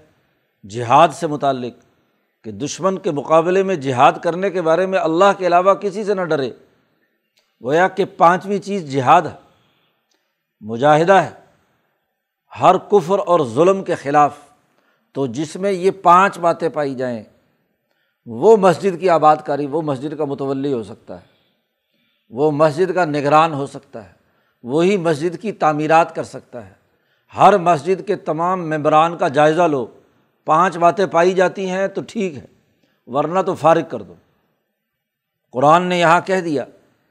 جہاد 0.63 1.08
سے 1.08 1.28
متعلق 1.28 1.74
کہ 2.44 2.51
دشمن 2.51 3.00
کے 3.00 3.12
مقابلے 3.12 3.63
میں 3.63 3.75
جہاد 3.75 4.12
کرنے 4.24 4.50
کے 4.50 4.62
بارے 4.62 4.86
میں 4.86 5.00
اللہ 5.00 5.32
کے 5.38 5.48
علاوہ 5.48 5.74
کسی 5.74 6.04
سے 6.04 6.13
نہ 6.13 6.22
ڈرے، 6.22 6.51
گویا 7.63 7.88
کہ 7.88 8.06
پانچویں 8.06 8.60
چیز 8.60 8.92
جہاد 8.92 9.22
ہے، 9.22 9.36
مجاہدہ 10.60 11.13
ہے، 11.13 11.30
ہر 12.62 12.78
کفر 12.78 13.20
اور 13.25 13.39
ظلم 13.46 13.84
کے 13.84 13.96
خلاف۔ 13.96 14.38
تو 15.13 15.28
جس 15.28 15.56
میں 15.56 15.72
یہ 15.72 15.92
پانچ 15.92 16.39
باتیں 16.39 16.70
پائی 16.70 16.96
جائیں، 16.96 17.24
وہ 18.25 18.58
مسجد 18.58 19.00
کی 19.00 19.10
آباد 19.10 19.38
کاری 19.46 19.66
وہ 19.66 19.82
مسجد 19.82 20.18
کا 20.18 20.25
متولی 20.25 20.74
ہو 20.74 20.84
سکتا 20.84 21.16
ہے، 21.16 21.25
وہ 22.30 22.51
مسجد 22.51 22.94
کا 22.94 23.06
نگران 23.06 23.54
ہو 23.54 23.66
سکتا 23.66 24.06
ہے، 24.06 24.12
وہی 24.63 24.98
مسجد 24.98 25.42
کی 25.42 25.51
تعمیرات 25.51 26.16
کر 26.16 26.24
سکتا 26.24 26.66
ہے۔ 26.66 26.74
ہر 27.38 27.58
مسجد 27.58 28.08
کے 28.08 28.16
تمام 28.16 28.70
ممبران 28.70 29.18
کا 29.18 29.28
جائزہ 29.28 29.62
لو۔ 29.62 29.86
پانچ 30.50 30.77
باتیں 30.77 31.06
پائی 31.06 31.34
جاتی 31.34 31.70
ہیں 31.70 31.88
تو 31.88 32.01
ٹھیک 32.08 32.36
ہے، 32.36 32.46
ورنہ 33.08 33.39
تو 33.39 33.53
فارغ 33.56 33.86
کر 33.89 34.01
دو۔ 34.01 34.13
قرآن 35.53 35.84
نے 35.84 36.00
یہاں 36.00 36.20
کہہ 36.25 36.41
دیا 36.41 36.63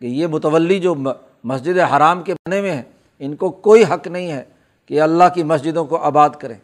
کہ 0.03 0.07
یہ 0.07 0.27
متولی 0.27 0.79
جو 0.81 0.95
مسجد 0.95 1.79
حرام 1.93 2.23
کے 2.23 2.35
بنے 2.35 2.61
میں 2.61 2.73
ہیں، 2.73 2.83
ان 3.21 3.37
کو 3.37 3.51
کوئی 3.67 3.85
حق 3.85 4.07
نہیں 4.07 4.31
ہے 4.33 4.43
کہ 4.91 5.01
اللہ 5.01 5.29
کی 5.35 5.43
مسجدوں 5.43 5.85
کو 5.85 5.97
آباد 5.97 6.31
کریں۔ 6.41 6.57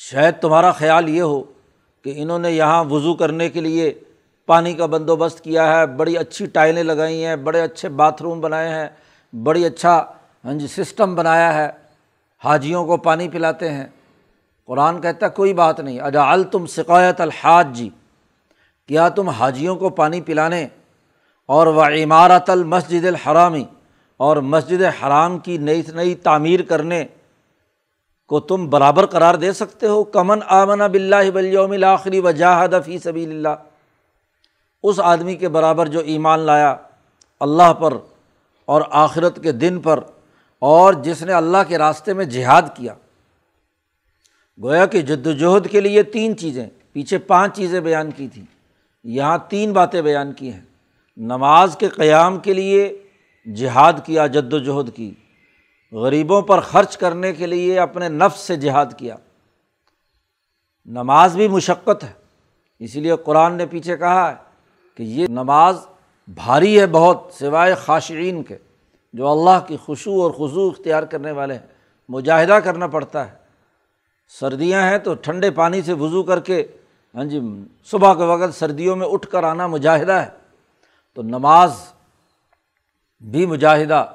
شاید 0.00 0.34
تمہارا 0.40 0.70
خیال 0.72 1.08
یہ 1.08 1.22
ہو 1.22 1.42
کہ 2.04 2.12
انہوں 2.16 2.38
نے 2.38 2.50
یہاں 2.50 2.84
وضو 2.84 3.14
کرنے 3.14 3.48
کے 3.48 3.60
لیے 3.60 3.92
پانی 4.48 4.72
کا 4.74 4.86
بندوبست 4.86 5.40
کیا 5.44 5.66
ہے، 5.72 5.86
بڑی 5.86 6.16
اچھی 6.18 6.46
ٹائلیں 6.46 6.82
لگائی 6.82 7.24
ہیں، 7.24 7.36
بڑے 7.36 7.60
اچھے 7.60 7.88
باتھ 8.00 8.22
روم 8.22 8.40
بنائے 8.40 8.68
ہیں، 8.68 8.88
بڑی 9.32 9.64
اچھا 9.66 9.94
ہاں 10.44 10.54
جی 10.54 10.66
سسٹم 10.66 11.14
بنایا 11.14 11.52
ہے، 11.54 11.68
حاجیوں 12.42 12.84
کو 12.86 12.96
پانی 12.96 13.28
پلاتے 13.28 13.70
ہیں۔ 13.72 13.86
قرآن 14.68 15.00
کہتا 15.00 15.26
ہے، 15.26 15.30
کوئی 15.30 15.54
بات 15.54 15.80
نہیں۔ 15.80 16.00
اجا 16.00 16.36
تم 16.42 16.66
شکایت 16.66 17.20
الحاج 17.20 17.68
جی۔ 17.72 17.90
کیا 18.88 19.08
تم 19.08 19.28
حاجیوں 19.28 19.76
کو 19.76 19.90
پانی 19.90 20.20
پلانے 20.20 20.68
اور 21.46 21.66
وہ 21.66 21.82
عمارت 21.82 22.50
المسجد 22.50 23.04
الحرامی 23.04 23.64
اور 24.16 24.36
مسجد 24.36 24.82
حرام 24.82 25.38
کی 25.38 25.58
نئی 25.58 25.82
نئی 25.94 26.14
تعمیر 26.14 26.62
کرنے 26.62 27.04
کو 28.28 28.40
تم 28.40 28.70
برابر 28.70 29.06
قرار 29.06 29.34
دے 29.34 29.52
سکتے 29.52 29.86
ہو؟ 29.86 30.04
کمن 30.04 30.38
آمن 30.48 30.78
بلّہ 30.78 31.30
بلیوم 31.30 31.70
الآخری 31.70 32.20
و 32.20 32.30
جاہد 32.30 32.74
فی 32.84 32.98
سبی 32.98 33.24
اللہ۔ 33.24 33.54
اس 34.82 35.00
آدمی 35.00 35.34
کے 35.34 35.48
برابر 35.48 35.86
جو 35.86 36.00
ایمان 36.00 36.40
لایا 36.40 36.76
اللہ 37.40 37.72
پر 37.72 37.94
اور 38.64 38.82
آخرت 38.90 39.42
کے 39.42 39.52
دن 39.52 39.80
پر 39.80 40.00
اور 40.58 40.92
جس 40.92 41.22
نے 41.22 41.32
اللہ 41.32 41.58
کے 41.68 41.78
راستے 41.78 42.12
میں 42.14 42.24
جہاد 42.24 42.62
کیا۔ 42.74 42.94
گویا 44.62 44.86
کہ 44.86 45.00
جد 45.00 45.26
وجہد 45.26 45.70
کے 45.70 45.80
لیے 45.80 46.02
تین 46.02 46.36
چیزیں، 46.36 46.68
پیچھے 46.92 47.18
پانچ 47.18 47.56
چیزیں 47.56 47.80
بیان 47.80 48.10
کی 48.10 48.28
تھیں۔ 48.28 48.44
یہاں 49.04 49.38
تین 49.48 49.72
باتیں 49.72 50.02
بیان 50.02 50.32
کی 50.32 50.52
ہیں۔ 50.52 50.60
نماز 51.16 51.76
کے 51.76 51.88
قیام 51.88 52.38
کے 52.38 52.54
لیے 52.54 53.02
جہاد 53.54 53.92
کیا 54.04 54.26
جد 54.26 54.52
وجہد 54.52 54.96
کی۔ 54.96 55.14
غریبوں 55.92 56.42
پر 56.42 56.60
خرچ 56.60 56.96
کرنے 56.96 57.32
کے 57.32 57.46
لیے 57.46 57.78
اپنے 57.78 58.08
نفس 58.08 58.40
سے 58.40 58.56
جہاد 58.56 58.86
کیا۔ 58.96 59.16
نماز 60.86 61.36
بھی 61.36 61.48
مشقت 61.48 62.04
ہے۔ 62.04 62.12
اسی 62.78 63.00
لیے 63.00 63.12
قرآن 63.24 63.54
نے 63.54 63.66
پیچھے 63.66 63.96
کہا 63.96 64.30
ہے 64.30 64.36
کہ 64.94 65.02
یہ 65.02 65.26
نماز 65.26 65.76
بھاری 66.28 66.80
ہے 66.80 66.86
بہت، 66.86 67.22
سوائے 67.32 67.74
خاشعین 67.74 68.42
کے، 68.42 68.56
جو 69.12 69.28
اللہ 69.28 69.66
کی 69.66 69.76
خوشو 69.76 70.22
اور 70.22 70.30
خضو 70.30 70.68
اختیار 70.68 71.02
کرنے 71.02 71.30
والے 71.30 71.54
ہیں۔ 71.54 71.66
مجاہدہ 72.08 72.52
کرنا 72.52 72.86
پڑتا 72.86 73.32
ہے۔ 73.32 73.37
سردیاں 74.28 74.82
ہیں 74.82 74.98
تو 74.98 75.14
ٹھنڈے 75.14 75.50
پانی 75.50 75.82
سے 75.82 75.92
وضو 75.92 76.22
کر 76.22 76.40
کے 76.40 76.66
ہاں 77.14 77.24
جی 77.24 77.40
صبح 77.84 78.14
کے 78.14 78.22
وقت 78.22 78.54
سردیوں 78.54 78.96
میں 78.96 79.06
اٹھ 79.06 79.28
کر 79.28 79.42
آنا 79.42 79.66
مجاہدہ 79.66 80.12
ہے۔ 80.12 80.26
تو 81.14 81.22
نماز 81.22 81.72
بھی 83.20 83.46
مجاہدہ، 83.46 84.06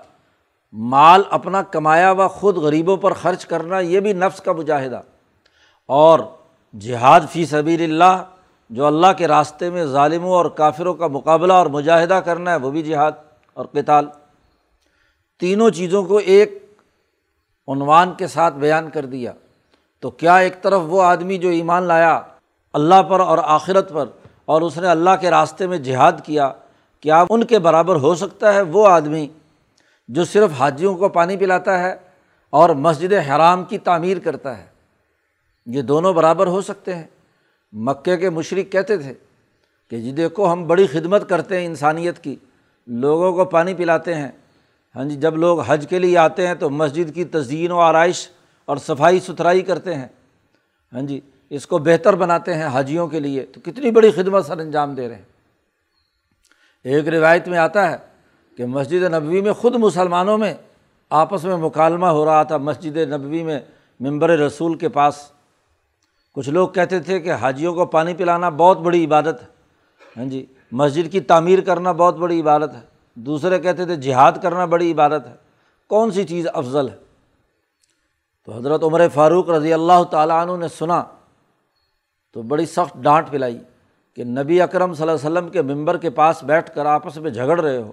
مال 0.73 1.23
اپنا 1.29 1.61
کمایا 1.61 2.11
ہوا 2.11 2.27
خود 2.27 2.57
غریبوں 2.57 2.97
پر 2.97 3.13
خرچ 3.13 3.45
کرنا، 3.45 3.79
یہ 3.79 3.99
بھی 3.99 4.13
نفس 4.13 4.41
کا 4.41 4.51
مجاہدہ۔ 4.51 5.01
اور 5.85 6.19
جہاد 6.79 7.21
فی 7.31 7.45
سبیل 7.45 7.83
اللہ 7.83 8.23
جو 8.69 8.85
اللہ 8.85 9.07
کے 9.17 9.27
راستے 9.27 9.69
میں 9.69 9.85
ظالموں 9.85 10.31
اور 10.31 10.45
کافروں 10.45 10.93
کا 10.93 11.07
مقابلہ 11.07 11.53
اور 11.53 11.65
مجاہدہ 11.65 12.13
کرنا 12.13 12.51
ہے، 12.51 12.55
وہ 12.55 12.71
بھی 12.71 12.83
جہاد 12.83 13.11
اور 13.53 13.65
کتال 13.65 14.05
تینوں 15.39 15.69
چیزوں 15.69 16.03
کو 16.03 16.17
ایک 16.17 16.79
عنوان 17.67 18.13
کے 18.17 18.27
ساتھ 18.27 18.53
بیان 18.53 18.89
کر 18.89 19.05
دیا۔ 19.05 19.31
تو 20.03 20.11
کیا 20.11 20.37
ایک 20.37 20.61
طرف 20.61 20.81
وہ 20.85 21.03
آدمی 21.03 21.37
جو 21.37 21.49
ایمان 21.49 21.83
لایا 21.83 22.21
اللہ 22.73 23.03
پر 23.03 23.19
اور 23.19 23.37
آخرت 23.41 23.93
پر 23.93 24.05
اور 24.45 24.61
اس 24.61 24.77
نے 24.77 24.87
اللہ 24.87 25.09
کے 25.21 25.29
راستے 25.29 25.67
میں 25.67 25.77
جہاد 25.77 26.11
کیا 26.23 26.53
کیا 26.99 27.25
ان 27.29 27.43
کے 27.43 27.59
برابر 27.59 27.95
ہو 27.95 28.15
سکتا 28.15 28.53
ہے 28.53 28.61
وہ 28.61 28.87
آدمی 28.87 29.27
جو 30.07 30.23
صرف 30.23 30.49
حاجیوں 30.59 30.97
کو 30.97 31.09
پانی 31.09 31.37
پلاتا 31.37 31.79
ہے 31.79 31.95
اور 32.49 32.69
مسجد 32.69 33.13
حرام 33.13 33.63
کی 33.63 33.77
تعمیر 33.77 34.19
کرتا 34.19 34.57
ہے؟ 34.57 34.65
یہ 35.65 35.81
دونوں 35.81 36.13
برابر 36.13 36.47
ہو 36.47 36.61
سکتے 36.61 36.95
ہیں۔ 36.95 37.07
مکے 37.73 38.17
کے 38.17 38.29
مشرق 38.29 38.71
کہتے 38.71 38.97
تھے 38.97 39.13
کہ 39.89 40.01
جی 40.01 40.11
دیکھو 40.11 40.51
ہم 40.51 40.67
بڑی 40.67 40.87
خدمت 40.87 41.29
کرتے 41.29 41.59
ہیں 41.59 41.65
انسانیت 41.65 42.19
کی، 42.19 42.35
لوگوں 42.87 43.33
کو 43.33 43.45
پانی 43.45 43.73
پلاتے 43.73 44.15
ہیں۔ 44.15 44.31
ہاں 44.95 45.03
جی 45.03 45.15
جب 45.15 45.37
لوگ 45.37 45.59
حج 45.59 45.85
کے 45.89 45.99
لیے 45.99 46.17
آتے 46.17 46.47
ہیں 46.47 46.55
تو 46.55 46.69
مسجد 46.69 47.15
کی 47.15 47.25
تزئین 47.25 47.71
و 47.71 47.79
آرائش 47.79 48.29
اور 48.65 48.77
صفائی 48.77 49.19
ستھرائی 49.19 49.61
کرتے 49.61 49.95
ہیں۔ 49.95 50.07
ہاں 50.93 51.01
جی 51.01 51.19
اس 51.49 51.67
کو 51.67 51.77
بہتر 51.77 52.15
بناتے 52.15 52.53
ہیں 52.53 52.63
حاجیوں 52.63 53.07
کے 53.07 53.19
لیے۔ 53.19 53.45
تو 53.45 53.59
کتنی 53.63 53.91
بڑی 53.91 54.11
خدمت 54.11 54.45
سر 54.45 54.57
انجام 54.57 54.95
دے 54.95 55.07
رہے 55.07 55.15
ہیں۔ 55.15 55.23
ایک 56.83 57.07
روایت 57.07 57.47
میں 57.47 57.57
آتا 57.57 57.91
ہے 57.91 57.97
کہ 58.57 58.65
مسجد 58.65 59.03
نبوی 59.13 59.41
میں 59.41 59.53
خود 59.53 59.75
مسلمانوں 59.75 60.37
میں 60.37 60.53
آپس 61.09 61.43
میں 61.43 61.57
مکالمہ 61.57 62.05
ہو 62.05 62.25
رہا 62.25 62.43
تھا۔ 62.43 62.57
مسجد 62.57 62.97
نبوی 62.97 63.43
میں 63.43 63.59
ممبر 63.99 64.29
رسول 64.29 64.77
کے 64.77 64.89
پاس۔ 64.89 65.31
کچھ 66.33 66.49
لوگ 66.49 66.69
کہتے 66.69 66.99
تھے 66.99 67.19
کہ 67.19 67.33
حاجیوں 67.33 67.73
کو 67.73 67.85
پانی 67.85 68.13
پلانا 68.13 68.49
بہت 68.49 68.79
بڑی 68.79 69.05
عبادت 69.05 69.41
ہے۔ 69.41 69.47
ہاں 70.17 70.25
جی 70.25 70.45
مسجد 70.71 71.11
کی 71.11 71.19
تعمیر 71.19 71.61
کرنا 71.61 71.91
بہت 71.91 72.15
بڑی 72.15 72.41
عبادت 72.41 72.75
ہے۔ 72.75 72.81
دوسرے 73.15 73.59
کہتے 73.59 73.85
تھے 73.85 73.95
جہاد 73.95 74.31
کرنا 74.41 74.65
بڑی 74.65 74.91
عبادت 74.91 75.27
ہے۔ 75.27 75.35
کون 75.87 76.11
سی 76.11 76.23
چیز 76.23 76.47
افضل 76.53 76.89
ہے؟ 76.89 77.02
تو 78.47 78.53
حضرت 78.53 78.83
عمر 78.83 79.07
فاروق 79.13 79.49
رضی 79.49 79.73
اللہ 79.73 80.03
تعالیٰ 80.11 80.41
عنہ 80.41 80.57
نے 80.59 80.67
سنا 80.67 81.03
تو 82.31 82.41
بڑی 82.41 82.65
سخت 82.65 82.95
ڈانٹ 83.03 83.29
پلائی 83.31 83.57
کہ 84.17 84.23
نبی 84.23 84.61
اکرم 84.61 84.93
صلی 84.93 85.09
اللہ 85.09 85.15
علیہ 85.15 85.27
وسلم 85.27 85.49
کے 85.49 85.61
ممبر 85.61 85.97
کے 85.97 86.09
پاس 86.09 86.43
بیٹھ 86.43 86.73
کر 86.75 86.85
آپس 86.85 87.17
میں 87.17 87.31
جھگڑ 87.31 87.59
رہے 87.59 87.77
ہو۔ 87.77 87.91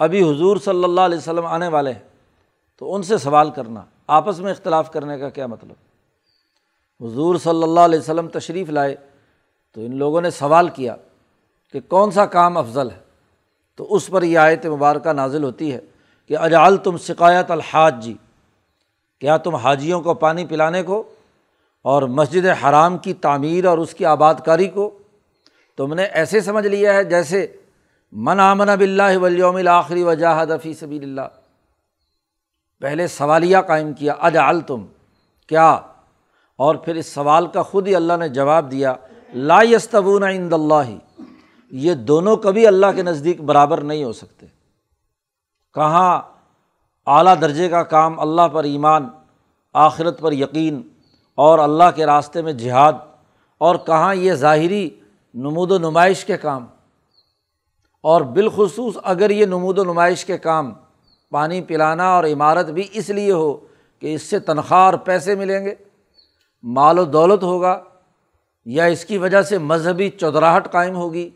ابھی 0.00 0.22
حضور 0.22 0.56
صلی 0.64 0.84
اللہ 0.84 1.00
علیہ 1.00 1.18
وسلم 1.18 1.46
آنے 1.46 1.68
والے 1.68 1.92
ہیں، 1.92 2.00
تو 2.76 2.94
ان 2.94 3.02
سے 3.02 3.18
سوال 3.18 3.50
کرنا، 3.50 3.82
آپس 4.06 4.38
میں 4.38 4.50
اختلاف 4.50 4.90
کرنے 4.92 5.18
کا 5.18 5.28
کیا 5.28 5.46
مطلب؟ 5.46 5.74
حضور 7.00 7.36
صلی 7.36 7.62
اللہ 7.62 7.80
علیہ 7.80 7.98
وسلم 7.98 8.28
تشریف 8.28 8.70
لائے 8.70 8.94
تو 9.76 9.80
ان 9.80 9.96
لوگوں 9.96 10.20
نے 10.20 10.30
سوال 10.30 10.68
کیا 10.68 10.96
کہ 11.74 11.80
کون 11.88 12.10
سا 12.10 12.26
کام 12.26 12.56
افضل 12.56 12.90
ہے؟ 12.90 12.98
تو 13.78 13.94
اس 13.94 14.06
پر 14.06 14.22
یہ 14.22 14.38
آیت 14.38 14.66
مبارکہ 14.66 15.12
نازل 15.12 15.44
ہوتی 15.44 15.72
ہے 15.72 15.80
کہ 16.30 16.38
اجال 16.38 16.76
تم 16.76 16.96
شکایت 16.96 17.50
الحاج 17.50 18.02
جی 18.04 18.14
کیا 19.20 19.36
تم 19.36 19.54
حاجیوں 19.54 20.00
کو 20.00 20.14
پانی 20.14 20.46
پلانے 20.46 20.82
کو 20.82 21.02
اور 21.82 22.02
مسجد 22.02 22.46
حرام 22.46 22.98
کی 22.98 23.14
تعمیر 23.14 23.64
اور 23.64 23.78
اس 23.78 23.94
کی 23.94 24.04
آباد 24.04 24.34
کاری 24.44 24.68
کو؟ 24.68 24.98
تم 25.76 25.94
نے 25.94 26.04
ایسے 26.04 26.40
سمجھ 26.40 26.66
لیا 26.66 26.94
ہے 26.94 27.04
جیسے 27.04 27.46
من 28.12 28.40
آمن 28.40 28.68
اب 28.68 28.80
اللہ 28.80 29.16
ولیوم 29.16 29.56
الآخری 29.56 30.02
وجاہد 30.02 30.50
فی 30.62 30.74
سبیل 30.74 31.02
اللہ۔ 31.02 31.38
پہلے 32.80 33.06
سوالیہ 33.06 33.58
قائم 33.66 33.92
کیا 33.92 34.12
اجعل 34.12 34.60
تم 34.60 34.86
کیا؟ 35.46 35.70
اور 36.56 36.74
پھر 36.74 36.94
اس 36.94 37.06
سوال 37.06 37.46
کا 37.46 37.62
خود 37.62 37.88
ہی 37.88 37.94
اللہ 37.94 38.12
نے 38.18 38.28
جواب 38.28 38.70
دیا، 38.70 38.94
لا 39.34 39.58
یستبون 39.62 40.22
عند 40.22 40.52
اللہ۔ 40.52 40.90
یہ 41.70 41.94
دونوں 41.94 42.36
کبھی 42.36 42.66
اللہ 42.66 42.86
کے 42.96 43.02
نزدیک 43.02 43.40
برابر 43.40 43.80
نہیں 43.80 44.04
ہو 44.04 44.12
سکتے۔ 44.12 44.46
کہاں؟ 45.74 46.37
اعلیٰ 47.08 47.34
درجے 47.40 47.68
کا 47.68 47.82
کام 47.84 48.18
اللہ 48.20 48.48
پر 48.52 48.64
ایمان، 48.64 49.08
آخرت 49.74 50.20
پر 50.20 50.32
یقین 50.32 50.80
اور 51.38 51.58
اللہ 51.58 51.90
کے 51.94 52.06
راستے 52.06 52.42
میں 52.42 52.52
جہاد، 52.54 52.92
اور 53.60 53.76
کہاں 53.86 54.14
یہ 54.14 54.32
ظاہری 54.36 54.88
نمود 55.34 55.72
و 55.72 55.78
نمائش 55.78 56.24
کے 56.24 56.36
کام؟ 56.36 56.66
اور 58.04 58.20
بالخصوص 58.34 58.96
اگر 59.02 59.30
یہ 59.30 59.46
نمود 59.46 59.78
و 59.78 59.84
نمائش 59.84 60.24
کے 60.24 60.38
کام 60.38 60.72
پانی 61.32 61.60
پلانا 61.62 62.08
اور 62.08 62.24
عمارت 62.24 62.70
بھی 62.70 62.86
اس 62.92 63.08
لیے 63.10 63.32
ہو 63.32 63.56
کہ 64.02 64.14
اس 64.14 64.22
سے 64.22 64.38
تنخواہ 64.40 64.84
اور 64.84 64.94
پیسے 65.04 65.34
ملیں 65.34 65.64
گے، 65.64 65.74
مال 66.64 66.98
و 66.98 67.04
دولت 67.06 67.42
ہوگا، 67.42 67.78
یا 68.66 68.84
اس 68.84 69.04
کی 69.04 69.18
وجہ 69.18 69.42
سے 69.42 69.58
مذہبی 69.58 70.08
چودراہٹ 70.10 70.70
قائم 70.72 70.96
ہوگی، 70.96 71.28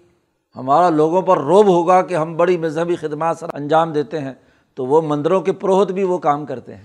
ہمارا 0.57 0.89
لوگوں 0.91 1.23
پر 1.23 1.39
روب 1.41 1.67
ہوگا 1.67 2.01
کہ 2.03 2.15
ہم 2.15 2.37
بڑی 2.37 2.57
مذہبی 2.59 2.97
خدمات 2.97 3.39
سر 3.39 3.55
انجام 3.55 3.93
دیتے 3.93 4.21
ہیں۔ 4.21 4.35
تو 4.75 4.87
وہ 4.87 5.03
مندروں 5.03 5.41
کے 5.41 5.53
پروہت 5.53 5.93
بھی 5.93 6.03
وہ 6.03 6.19
کام 6.19 6.47
کرتے 6.47 6.75
ہیں، 6.75 6.85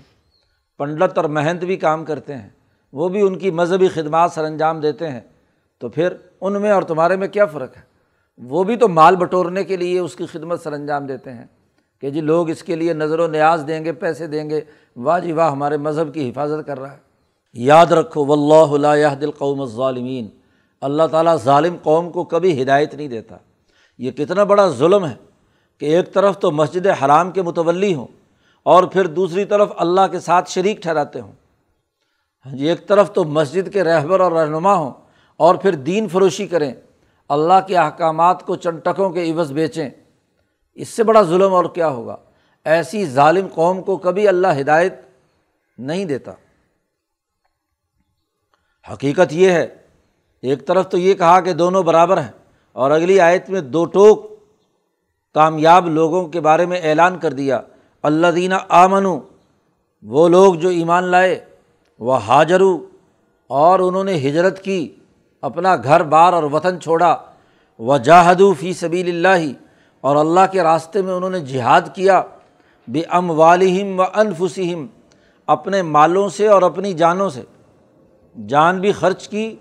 پنڈت 0.78 1.18
اور 1.18 1.24
مہنت 1.24 1.64
بھی 1.64 1.76
کام 1.76 2.04
کرتے 2.04 2.36
ہیں، 2.36 2.48
وہ 2.92 3.08
بھی 3.08 3.20
ان 3.20 3.38
کی 3.38 3.50
مذہبی 3.50 3.88
خدمات 3.88 4.32
سر 4.32 4.44
انجام 4.44 4.80
دیتے 4.80 5.08
ہیں۔ 5.08 5.20
تو 5.78 5.88
پھر 5.88 6.12
ان 6.40 6.62
میں 6.62 6.70
اور 6.70 6.82
تمہارے 6.82 7.16
میں 7.16 7.28
کیا 7.28 7.46
فرق 7.46 7.76
ہے؟ 7.76 7.82
وہ 8.38 8.64
بھی 8.64 8.76
تو 8.76 8.88
مال 8.88 9.16
بٹورنے 9.16 9.64
کے 9.64 9.76
لیے 9.76 9.98
اس 9.98 10.16
کی 10.16 10.26
خدمت 10.26 10.62
سر 10.62 10.72
انجام 10.72 11.06
دیتے 11.06 11.32
ہیں 11.32 11.44
کہ 12.00 12.10
جی 12.10 12.20
لوگ 12.20 12.50
اس 12.50 12.62
کے 12.62 12.76
لیے 12.76 12.92
نظر 12.92 13.18
و 13.18 13.26
نیاز 13.26 13.64
دیں 13.68 13.84
گے، 13.84 13.92
پیسے 13.92 14.26
دیں 14.26 14.50
گے۔ 14.50 14.60
واہ 14.96 15.20
جی 15.20 15.32
واہ، 15.32 15.50
ہمارے 15.50 15.76
مذہب 15.76 16.14
کی 16.14 16.30
حفاظت 16.30 16.66
کر 16.66 16.80
رہا 16.80 16.92
ہے۔ 16.92 16.96
یاد 17.52 17.86
رکھو 17.86 18.26
و 18.26 18.32
اللہ 18.32 19.14
دل 19.20 19.30
قوم 19.30 19.64
ظالمین 19.64 20.28
اللہ 20.80 21.02
تعالیٰ 21.10 21.36
ظالم 21.36 21.76
قوم 21.82 22.10
کو 22.10 22.24
کبھی 22.24 22.62
ہدایت 22.62 22.94
نہیں 22.94 23.08
دیتا۔ 23.08 23.36
یہ 23.98 24.10
کتنا 24.10 24.44
بڑا 24.44 24.68
ظلم 24.68 25.06
ہے۔ 25.06 25.14
کہ 25.78 25.86
ایک 25.86 26.14
طرف 26.14 26.38
تو 26.38 26.50
مسجد 26.50 26.86
حرام 26.86 27.30
کے 27.30 27.42
متولی 27.42 27.94
ہوں 27.94 28.06
اور 28.62 28.84
پھر 28.84 29.06
دوسری 29.06 29.44
طرف 29.44 29.72
اللہ 29.76 30.00
کے 30.10 30.20
ساتھ 30.20 30.50
شریک 30.50 30.82
ٹھہراتے 30.82 31.20
ہوں۔ 31.20 31.32
ہاں 32.46 32.56
جی 32.56 32.68
ایک 32.68 32.86
طرف 32.86 33.12
تو 33.12 33.24
مسجد 33.24 33.72
کے 33.72 33.84
رہبر 33.84 34.20
اور 34.20 34.32
رہنما 34.32 34.74
ہوں 34.74 34.92
اور 35.36 35.54
پھر 35.54 35.74
دین 35.74 36.08
فروشی 36.08 36.46
کریں، 36.46 36.74
اللہ 37.28 37.66
کے 37.66 37.76
احکامات 37.76 38.46
کو 38.46 38.56
چنٹکوں 38.56 39.10
کے 39.10 39.32
عوض 39.32 39.52
بیچیں۔ 39.52 39.90
اس 40.74 40.88
سے 40.88 41.04
بڑا 41.04 41.22
ظلم 41.22 41.54
اور 41.54 41.64
کیا 41.64 41.88
ہوگا؟ 41.88 42.16
ایسی 42.64 43.06
ظالم 43.06 43.46
قوم 43.54 43.82
کو 43.82 43.96
کبھی 43.96 44.28
اللہ 44.28 44.60
ہدایت 44.60 44.94
نہیں 45.78 46.04
دیتا۔ 46.04 46.32
حقیقت 48.92 49.32
یہ 49.32 49.50
ہے، 49.50 49.66
ایک 50.42 50.66
طرف 50.66 50.88
تو 50.88 50.98
یہ 50.98 51.14
کہا 51.14 51.40
کہ 51.40 51.52
دونوں 51.52 51.82
برابر 51.82 52.20
ہیں 52.20 52.32
اور 52.72 52.90
اگلی 52.90 53.20
آیت 53.20 53.50
میں 53.50 53.60
دو 53.60 53.84
ٹوک 53.84 54.37
کامیاب 55.34 55.88
لوگوں 55.88 56.26
کے 56.28 56.40
بارے 56.40 56.66
میں 56.66 56.80
اعلان 56.82 57.18
کر 57.18 57.32
دیا۔ 57.32 57.60
اللہ 58.02 58.26
دینہ 58.26 58.54
آمن 58.68 59.06
وہ 60.02 60.28
لوگ 60.28 60.54
جو 60.54 60.68
ایمان 60.68 61.04
لائے 61.04 61.38
وہ 62.00 62.16
حاجرو 62.16 62.78
اور 63.50 63.78
انہوں 63.78 64.04
نے 64.04 64.16
ہجرت 64.18 64.62
کی، 64.62 64.94
اپنا 65.42 65.76
گھر 65.76 66.02
بار 66.02 66.32
اور 66.32 66.42
وطن 66.42 66.80
چھوڑا۔ 66.80 67.16
وہ 67.78 67.98
جاہدو 67.98 68.52
فی 68.52 68.72
سبیل 68.72 69.08
اللہ، 69.08 69.52
اور 70.00 70.16
اللہ 70.16 70.40
کے 70.52 70.62
راستے 70.62 71.02
میں 71.02 71.14
انہوں 71.14 71.30
نے 71.30 71.40
جہاد 71.40 71.94
کیا۔ 71.94 72.22
بے 72.88 73.02
ام 73.02 73.30
والم 73.30 74.00
و 74.00 74.02
انفسم 74.14 74.86
اپنے 75.46 75.82
مالوں 75.82 76.28
سے 76.28 76.46
اور 76.46 76.62
اپنی 76.62 76.92
جانوں 76.92 77.30
سے۔ 77.30 77.42
جان 78.46 78.80
بھی 78.80 78.92
خرچ 78.92 79.28
کی، 79.28 79.56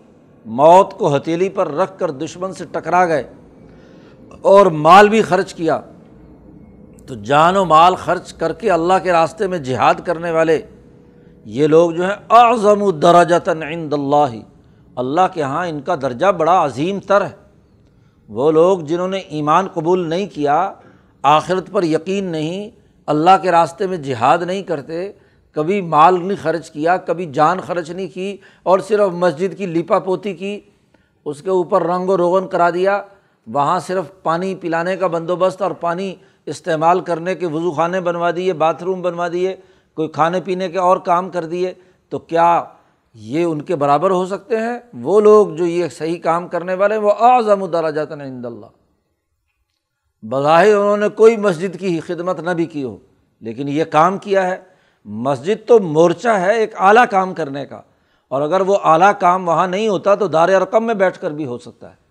موت 0.46 0.94
کو 0.94 1.16
ہتھیلی 1.16 1.50
پر 1.50 1.72
رکھ 1.72 2.00
کر 2.00 2.12
دشمن 2.12 2.54
سے 2.54 2.66
ٹکرا 2.72 3.06
گئے۔ 3.06 3.24
اور 4.42 4.66
مال 4.66 5.10
بھی 5.10 5.22
خرچ 5.22 5.54
کیا 5.54 5.82
تو 7.08 7.16
جان 7.16 7.58
و 7.58 7.66
مال 7.66 7.96
خرچ 7.96 8.34
کر 8.34 8.54
کے 8.54 8.72
اللہ 8.72 8.94
کے 9.04 9.12
راستے 9.12 9.48
میں 9.48 9.58
جہاد 9.58 9.94
کرنے 10.06 10.32
والے 10.32 10.62
یہ 11.46 11.68
لوگ 11.68 11.92
جو 11.92 12.04
ہیں 12.04 12.16
اعظم 12.30 12.84
الدرجتاً 12.84 13.62
عند 13.62 13.94
اللہ۔ 13.94 14.36
اللہ 14.96 15.22
کے 15.34 15.40
یہاں 15.40 15.68
ان 15.68 15.82
کا 15.82 15.96
درجہ 15.96 16.26
بڑا 16.26 16.66
عظیم 16.66 17.00
تر 17.00 17.22
ہے۔ 17.22 17.30
وہ 18.30 18.52
لوگ 18.52 18.80
جنہوں 18.80 19.08
نے 19.08 19.18
ایمان 19.18 19.68
قبول 19.74 20.10
نہیں 20.10 20.28
کیا، 20.28 20.74
آخرت 21.22 21.72
پر 21.72 21.84
یقین 21.84 22.26
نہیں، 22.26 22.70
اللہ 23.06 23.32
کے 23.42 23.52
راستے 23.52 23.88
میں 23.88 23.98
جہاد 23.98 24.38
نہیں 24.38 24.64
کرتے، 24.64 25.12
کبھی 25.52 25.82
مال 25.82 26.28
نہیں 26.28 26.38
خرچ 26.42 26.72
کیا، 26.72 26.98
کبھی 26.98 27.26
جان 27.26 27.60
خرچ 27.60 27.90
نہیں 27.90 28.08
کی 28.08 28.38
اور 28.64 28.80
صرف 28.80 29.14
مسجد 29.14 29.58
کی 29.58 29.66
لیپا 29.66 30.00
پوتی 30.00 30.34
کی، 30.34 30.60
اس 31.26 31.42
کے 31.42 31.50
اوپر 31.50 31.84
رنگ 31.84 32.10
و 32.10 32.18
روغن 32.18 32.48
کرا 32.48 32.70
دیا۔ 32.70 33.02
وہاں 33.48 33.80
صرف 33.80 34.12
پانی 34.24 34.54
پلانے 34.56 34.96
کا 34.98 35.08
بندوبست 35.08 35.62
اور 35.62 35.72
پانی 35.72 36.14
استعمال 36.46 37.00
کرنے 37.00 37.36
کے 37.36 37.48
وضو 37.48 37.72
خانے 37.72 38.02
بنوا 38.02 38.32
دیے، 38.36 38.54
باتھ 38.54 38.84
روم 38.84 39.02
بنوا 39.02 39.28
دیے، 39.34 39.56
کوئی 39.98 40.08
کھانے 40.08 40.42
پینے 40.42 40.70
کے 40.70 40.78
اور 40.78 40.98
کام 40.98 41.30
کر 41.30 41.46
دیے، 41.46 41.74
تو 42.12 42.20
کیا 42.20 42.64
یہ 43.16 43.44
ان 43.44 43.62
کے 43.62 43.76
برابر 43.76 44.12
ہو 44.12 44.26
سکتے 44.26 44.58
ہیں؟ 44.58 44.78
وہ 44.94 45.20
لوگ 45.22 45.56
جو 45.56 45.66
یہ 45.66 45.88
صحیح 45.88 46.20
کام 46.22 46.48
کرنے 46.48 46.74
والے 46.74 46.96
ہیں، 46.96 47.02
وہ 47.02 47.12
اعظم 47.20 47.64
الدراجات 47.64 48.12
عند 48.12 48.46
اللہ۔ 48.46 48.66
بظاہر 50.24 50.76
انہوں 50.76 50.98
نے 50.98 51.08
کوئی 51.10 51.38
مسجد 51.38 51.80
کی 51.80 52.00
خدمت 52.00 52.40
نہ 52.40 52.50
بھی 52.50 52.66
کی 52.66 52.84
ہو، 52.84 52.98
لیکن 53.42 53.68
یہ 53.68 53.84
کام 53.84 54.18
کیا 54.18 54.48
ہے۔ 54.48 54.58
مسجد 55.06 55.68
تو 55.68 55.80
مورچہ 55.80 56.30
ہے 56.30 56.56
ایک 56.56 56.74
اعلیٰ 56.80 57.06
کام 57.10 57.34
کرنے 57.34 57.66
کا، 57.66 57.82
اور 58.32 58.42
اگر 58.42 58.62
وہ 58.62 58.78
اعلیٰ 58.84 59.12
کام 59.20 59.48
وہاں 59.48 59.68
نہیں 59.68 59.88
ہوتا 59.88 60.16
تو 60.16 60.28
دار 60.28 60.50
رقم 60.50 60.86
میں 60.86 60.94
بیٹھ 60.94 61.20
کر 61.20 61.32
بھی 61.32 61.46
ہو 61.46 61.58
سکتا 61.58 61.90
ہے۔ 61.90 62.07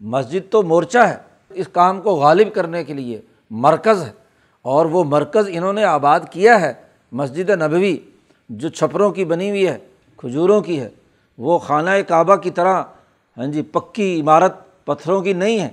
مسجد 0.00 0.50
تو 0.50 0.62
مورچہ 0.62 0.98
ہے، 0.98 1.16
اس 1.50 1.68
کام 1.72 2.00
کو 2.00 2.14
غالب 2.16 2.54
کرنے 2.54 2.82
کے 2.84 2.94
لیے 2.94 3.20
مرکز 3.50 4.02
ہے، 4.02 4.10
اور 4.64 4.86
وہ 4.86 5.04
مرکز 5.04 5.48
انہوں 5.52 5.72
نے 5.72 5.84
آباد 5.84 6.20
کیا 6.30 6.60
ہے 6.60 6.72
مسجد 7.12 7.50
نبوی، 7.52 7.96
جو 8.50 8.68
چھپروں 8.68 9.10
کی 9.10 9.24
بنی 9.24 9.48
ہوئی 9.50 9.66
ہے، 9.68 9.78
کھجوروں 10.18 10.60
کی 10.60 10.80
ہے۔ 10.80 10.88
وہ 11.38 11.58
خانہ 11.58 11.90
کعبہ 12.08 12.36
کی 12.36 12.50
طرح 12.50 12.82
ہاں 13.36 13.46
جی 13.46 13.62
پکی 13.62 14.20
عمارت 14.20 14.54
پتھروں 14.84 15.20
کی 15.22 15.32
نہیں 15.32 15.60
ہے، 15.60 15.68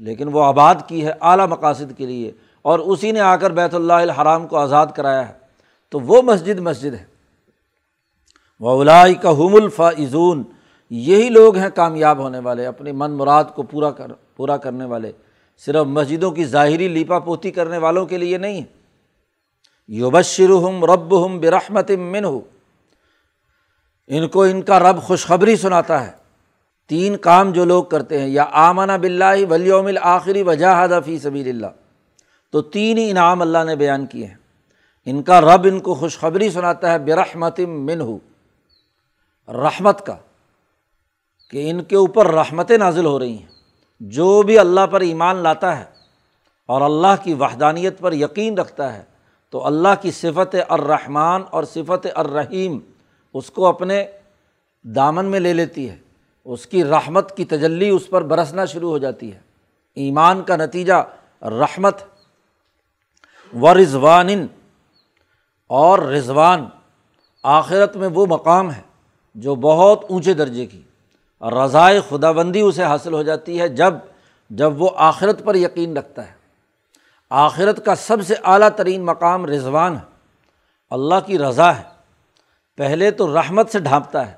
لیکن 0.00 0.28
وہ 0.32 0.44
آباد 0.44 0.74
کی 0.86 1.04
ہے 1.06 1.12
اعلیٰ 1.20 1.46
مقاصد 1.48 1.96
کے 1.98 2.06
لیے، 2.06 2.30
اور 2.64 2.78
اسی 2.78 3.12
نے 3.12 3.20
آ 3.20 3.34
کر 3.36 3.50
بیت 3.50 3.74
اللہ 3.74 3.92
الحرام 3.92 4.46
کو 4.46 4.56
آزاد 4.56 4.86
کرایا 4.96 5.28
ہے۔ 5.28 5.32
تو 5.92 6.00
وہ 6.00 6.20
مسجد 6.22 6.58
مسجد 6.58 6.94
ہے۔ 6.94 7.04
وہ 8.60 8.70
اولائی 8.70 9.14
کا 9.14 9.30
حم 9.30 9.54
الفاظون 9.54 10.42
یہی 10.90 11.28
لوگ 11.28 11.56
ہیں 11.56 11.68
کامیاب 11.74 12.18
ہونے 12.18 12.38
والے، 12.38 12.66
اپنی 12.66 12.92
من 12.92 13.10
مراد 13.10 13.44
کو 13.54 13.62
پورا 13.62 13.90
کر، 13.90 14.12
پورا 14.36 14.56
کرنے 14.56 14.84
والے۔ 14.84 15.12
صرف 15.58 15.86
مسجدوں 15.86 16.30
کی 16.30 16.44
ظاہری 16.44 16.88
لیپا 16.88 17.18
پوتی 17.18 17.50
کرنے 17.50 17.78
والوں 17.78 18.06
کے 18.06 18.18
لیے 18.18 18.38
نہیں۔ 18.38 18.60
یوبشر 19.88 20.50
ہم 20.50 20.84
رب 20.84 21.26
ہم 21.26 21.40
برحمت 21.40 21.90
من 21.90 22.24
ہو 22.24 22.40
ان 24.06 24.28
کو 24.28 24.42
ان 24.42 24.62
کا 24.62 24.78
رب 24.78 25.02
خوشخبری 25.02 25.56
سناتا 25.56 26.06
ہے۔ 26.06 26.12
تین 26.88 27.16
کام 27.16 27.52
جو 27.52 27.64
لوگ 27.64 27.84
کرتے 27.84 28.20
ہیں، 28.20 28.28
یا 28.28 28.46
آمانہ 28.52 28.92
بلّہ 28.92 29.46
ولیوم 29.50 29.86
الآخری 29.86 30.42
وجہ 30.42 31.00
فی 31.04 31.18
سبیل 31.18 31.48
اللہ 31.48 31.66
تو 32.50 32.62
تین 32.62 32.98
ہی 32.98 33.10
انعام 33.10 33.42
اللہ 33.42 33.64
نے 33.66 33.76
بیان 33.76 34.06
کیے 34.06 34.26
ہیں۔ 34.26 34.34
ان 35.06 35.22
کا 35.22 35.40
رب 35.40 35.64
ان 35.64 35.80
کو 35.80 35.94
خوشخبری 35.94 36.50
سناتا 36.50 36.92
ہے 36.92 36.98
برحمت 36.98 37.60
من 37.60 38.00
ہو 38.00 38.18
رحمت 39.48 40.06
کا۔ 40.06 40.16
کہ 41.50 41.70
ان 41.70 41.84
کے 41.84 41.96
اوپر 41.96 42.26
رحمتیں 42.26 42.78
نازل 42.78 43.06
ہو 43.06 43.18
رہی 43.18 43.38
ہیں۔ 43.38 43.46
جو 44.00 44.42
بھی 44.42 44.58
اللہ 44.58 44.86
پر 44.90 45.00
ایمان 45.00 45.36
لاتا 45.36 45.80
ہے 45.80 45.84
اور 46.66 46.80
اللہ 46.80 47.22
کی 47.22 47.34
وحدانیت 47.34 47.98
پر 47.98 48.12
یقین 48.12 48.58
رکھتا 48.58 48.92
ہے، 48.92 49.02
تو 49.50 49.66
اللہ 49.66 49.88
کی 50.00 50.10
صفت 50.10 50.56
الرحمٰن 50.68 51.42
اور 51.50 51.64
صفت 51.64 52.06
الرحیم 52.14 52.78
اس 53.34 53.50
کو 53.50 53.66
اپنے 53.66 54.04
دامن 54.82 55.24
میں 55.24 55.40
لے 55.40 55.52
لیتی 55.52 55.90
ہے۔ 55.90 55.96
اس 56.44 56.66
کی 56.66 56.84
رحمت 56.84 57.36
کی 57.36 57.44
تجلی 57.44 57.88
اس 57.88 58.10
پر 58.10 58.22
برسنا 58.22 58.64
شروع 58.64 58.90
ہو 58.90 58.98
جاتی 58.98 59.32
ہے۔ 59.32 59.40
ایمان 59.94 60.42
کا 60.42 60.56
نتیجہ 60.56 60.92
رحمت 61.42 61.96
و 63.62 63.74
رضوان 63.74 64.28
اور 65.66 65.98
رضوان۔ 65.98 66.66
آخرت 67.42 67.96
میں 67.96 68.08
وہ 68.08 68.26
مقام 68.26 68.72
ہے 68.72 68.82
جو 69.34 69.54
بہت 69.54 70.04
اونچے 70.08 70.34
درجے 70.34 70.66
کی۔ 70.66 70.80
رضائے 71.42 72.00
خدا 72.08 72.32
بندی 72.32 72.60
اسے 72.60 72.84
حاصل 72.84 73.14
ہو 73.14 73.22
جاتی 73.22 73.60
ہے 73.60 73.68
جب 73.68 73.94
جب 74.50 74.82
وہ 74.82 74.88
آخرت 74.96 75.44
پر 75.44 75.54
یقین 75.54 75.96
رکھتا 75.96 76.26
ہے۔ 76.26 76.32
آخرت 77.30 77.84
کا 77.84 77.94
سب 77.94 78.16
سے 78.26 78.34
اعلیٰ 78.44 78.68
ترین 78.76 79.04
مقام 79.04 79.46
رضوان 79.46 79.96
ہے۔ 79.96 80.00
اللہ 80.90 81.14
کی 81.26 81.38
رضا 81.38 81.76
ہے۔ 81.76 81.82
پہلے 82.76 83.10
تو 83.10 83.34
رحمت 83.34 83.70
سے 83.70 83.78
ڈھانپتا 83.78 84.26
ہے 84.26 84.32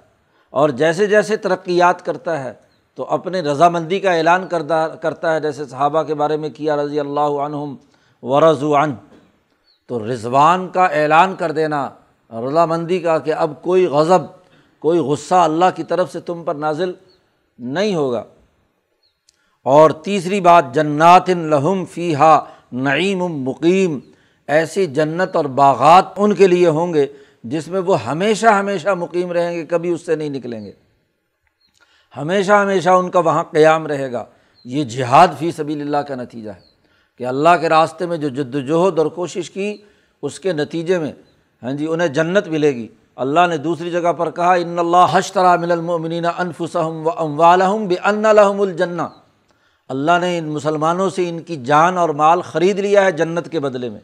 اور 0.50 0.68
جیسے 0.68 1.06
جیسے 1.06 1.36
ترقیات 1.36 2.04
کرتا 2.04 2.44
ہے 2.44 2.52
تو 2.94 3.04
اپنے 3.04 3.40
رضامندی 3.40 4.00
کا 4.00 4.12
اعلان 4.12 4.48
کردہ 4.48 4.88
کرتا 5.02 5.34
ہے، 5.34 5.40
جیسے 5.40 5.64
صحابہ 5.64 6.02
کے 6.02 6.14
بارے 6.14 6.36
میں 6.36 6.48
کیا، 6.48 6.76
رضی 6.76 7.00
اللہ 7.00 7.20
عنہم 7.20 7.76
ورض 8.22 8.64
عن۔ 8.64 8.94
تو 9.86 10.06
رضوان 10.06 10.68
کا 10.68 10.84
اعلان 10.86 11.34
کر 11.36 11.52
دینا، 11.52 11.90
رضامندی 12.32 12.98
کا 12.98 13.18
کہ 13.18 13.34
اب 13.34 13.62
کوئی 13.62 13.86
غضب 13.86 14.41
کوئی 14.82 14.98
غصہ 14.98 15.34
اللہ 15.34 15.64
کی 15.76 15.82
طرف 15.82 16.12
سے 16.12 16.20
تم 16.20 16.44
پر 16.44 16.54
نازل 16.54 16.92
نہیں 17.58 17.94
ہوگا۔ 17.94 18.24
اور 19.64 19.90
تیسری 19.90 20.40
بات، 20.40 20.74
جنات 20.74 21.28
لہم 21.28 21.84
فی 21.84 22.14
ہا 22.14 22.44
نعیم 22.72 23.18
مقیم، 23.18 23.98
ایسی 24.46 24.86
جنت 24.86 25.36
اور 25.36 25.44
باغات 25.44 26.04
ان 26.16 26.34
کے 26.34 26.46
لیے 26.46 26.68
ہوں 26.68 26.94
گے 26.94 27.06
جس 27.44 27.68
میں 27.68 27.80
وہ 27.80 28.04
ہمیشہ 28.04 28.46
ہمیشہ 28.46 28.88
مقیم 28.88 29.32
رہیں 29.32 29.56
گے، 29.56 29.66
کبھی 29.66 29.90
اس 29.90 30.06
سے 30.06 30.16
نہیں 30.16 30.28
نکلیں 30.28 30.64
گے۔ 30.64 30.72
ہمیشہ 32.16 32.52
ہمیشہ 32.52 32.90
ان 32.90 33.10
کا 33.10 33.18
وہاں 33.18 33.44
قیام 33.44 33.86
رہے 33.86 34.12
گا۔ 34.12 34.24
یہ 34.64 34.84
جہاد 34.84 35.28
فی 35.38 35.52
سبیل 35.52 35.80
اللہ 35.80 35.96
کا 35.96 36.14
نتیجہ 36.14 36.50
ہے 36.50 36.60
کہ 37.18 37.26
اللہ 37.26 37.56
کے 37.60 37.68
راستے 37.68 38.06
میں 38.06 38.16
جو 38.16 38.28
جد 38.28 38.54
وجہد 38.54 38.98
اور 38.98 39.06
کوشش 39.06 39.50
کی، 39.50 39.76
اس 40.22 40.40
کے 40.40 40.52
نتیجے 40.52 40.98
میں 40.98 41.12
ہاں 41.62 41.72
جی 41.72 41.86
انہیں 41.86 42.08
جنت 42.08 42.48
ملے 42.48 42.74
گی۔ 42.74 42.88
اللہ 43.16 43.40
نے 43.48 43.56
دوسری 43.56 43.90
جگہ 43.90 44.12
پر 44.12 44.30
کہا، 44.30 44.54
ان 44.54 44.78
اللہ 44.78 45.06
حشترا 45.12 45.56
مل 45.56 45.72
المنین 45.72 46.26
انفسم 46.38 47.06
و 47.06 47.10
اموالحم 47.16 47.86
بے 47.86 47.94
ان 48.04 48.26
الحم 48.26 48.60
اللہ 49.88 50.18
نے 50.20 50.38
ان 50.38 50.44
مسلمانوں 50.44 51.10
سے 51.10 51.28
ان 51.28 51.38
کی 51.38 51.56
جان 51.56 51.98
اور 51.98 52.08
مال 52.08 52.40
خرید 52.40 52.78
لیا 52.78 53.04
ہے 53.04 53.12
جنت 53.12 53.48
کے 53.48 53.60
بدلے 53.60 53.90
میں۔ 53.90 54.00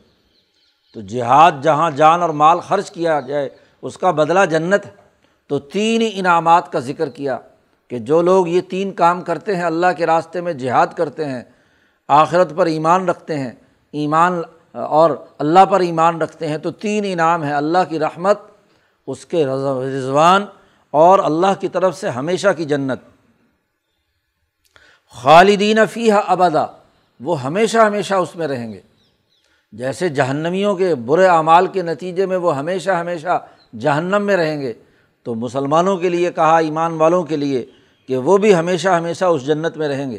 تو 0.95 1.01
جہاد 1.01 1.53
جہاں 1.63 1.91
جان 1.91 2.23
اور 2.23 2.31
مال 2.31 2.61
خرچ 2.61 2.91
کیا 2.91 3.21
جائے 3.21 3.49
اس 3.83 3.99
کا 3.99 4.11
بدلہ 4.11 4.45
جنت 4.51 4.87
ہے۔ 4.87 4.91
تو 5.47 5.59
تین 5.59 6.09
انعامات 6.15 6.73
کا 6.73 6.79
ذکر 6.79 7.09
کیا 7.09 7.39
کہ 7.89 7.99
جو 7.99 8.23
لوگ 8.23 8.49
یہ 8.49 8.61
تین 8.61 8.93
کام 8.93 9.23
کرتے 9.23 9.57
ہیں، 9.57 9.63
اللہ 9.63 9.87
کے 9.97 10.07
راستے 10.07 10.41
میں 10.41 10.53
جہاد 10.53 10.87
کرتے 10.87 11.25
ہیں، 11.25 11.43
آخرت 12.09 12.53
پر 12.57 12.67
ایمان 12.67 13.09
رکھتے 13.09 13.39
ہیں، 13.39 13.53
ایمان 13.93 14.43
اور 14.73 15.11
اللہ 15.39 15.65
پر 15.65 15.81
ایمان 15.81 16.21
رکھتے 16.21 16.49
ہیں، 16.49 16.59
تو 16.59 16.71
تین 16.71 17.05
انعام 17.07 17.43
ہیں۔ 17.43 17.53
اللہ 17.53 17.79
کی 17.89 17.99
رحمت 17.99 18.39
اس 19.09 19.27
کے 19.27 19.47
رضوان 19.47 20.47
اور 20.91 21.19
اللہ 21.19 21.61
کی 21.61 21.69
طرف 21.69 21.97
سے 21.99 22.11
ہمیشہ 22.11 22.49
کی 22.57 22.65
جنت۔ 22.65 22.99
خالدین 25.11 25.79
فیح 25.91 26.15
ابدا، 26.27 26.67
وہ 27.21 27.43
ہمیشہ 27.43 27.79
ہمیشہ 27.79 28.15
اس 28.15 28.37
میں 28.37 28.47
رہیں 28.47 28.73
گے۔ 28.73 28.81
جیسے 29.73 30.09
جہنمیوں 30.09 30.77
کے 30.77 30.95
برے 30.95 31.27
اعمال 31.27 31.67
کے 31.67 31.83
نتیجے 31.83 32.27
میں 32.27 32.37
وہ 32.37 32.57
ہمیشہ 32.57 32.91
ہمیشہ 32.91 33.47
جہنم 33.79 34.23
میں 34.23 34.37
رہیں 34.37 34.61
گے، 34.61 34.73
تو 35.23 35.35
مسلمانوں 35.35 35.97
کے 35.97 36.09
لیے 36.09 36.33
کہا، 36.33 36.59
ایمان 36.59 36.93
والوں 36.93 37.23
کے 37.23 37.37
لیے 37.37 37.67
کہ 38.07 38.17
وہ 38.17 38.37
بھی 38.37 38.55
ہمیشہ 38.55 38.89
ہمیشہ 38.89 39.25
اس 39.25 39.47
جنت 39.47 39.77
میں 39.77 39.89
رہیں 39.89 40.11
گے۔ 40.11 40.19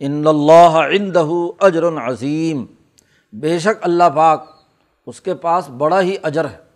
ان 0.00 0.26
اللہ 0.26 0.86
عندہ 0.92 1.24
اجر 1.60 1.88
عظیم۔ 1.88 2.64
بے 3.32 3.58
شک 3.58 3.78
اللہ 3.80 4.10
پاک 4.16 4.48
اس 5.06 5.20
کے 5.20 5.34
پاس 5.34 5.70
بڑا 5.70 6.00
ہی 6.00 6.16
اجر 6.22 6.44
ہے۔ 6.44 6.67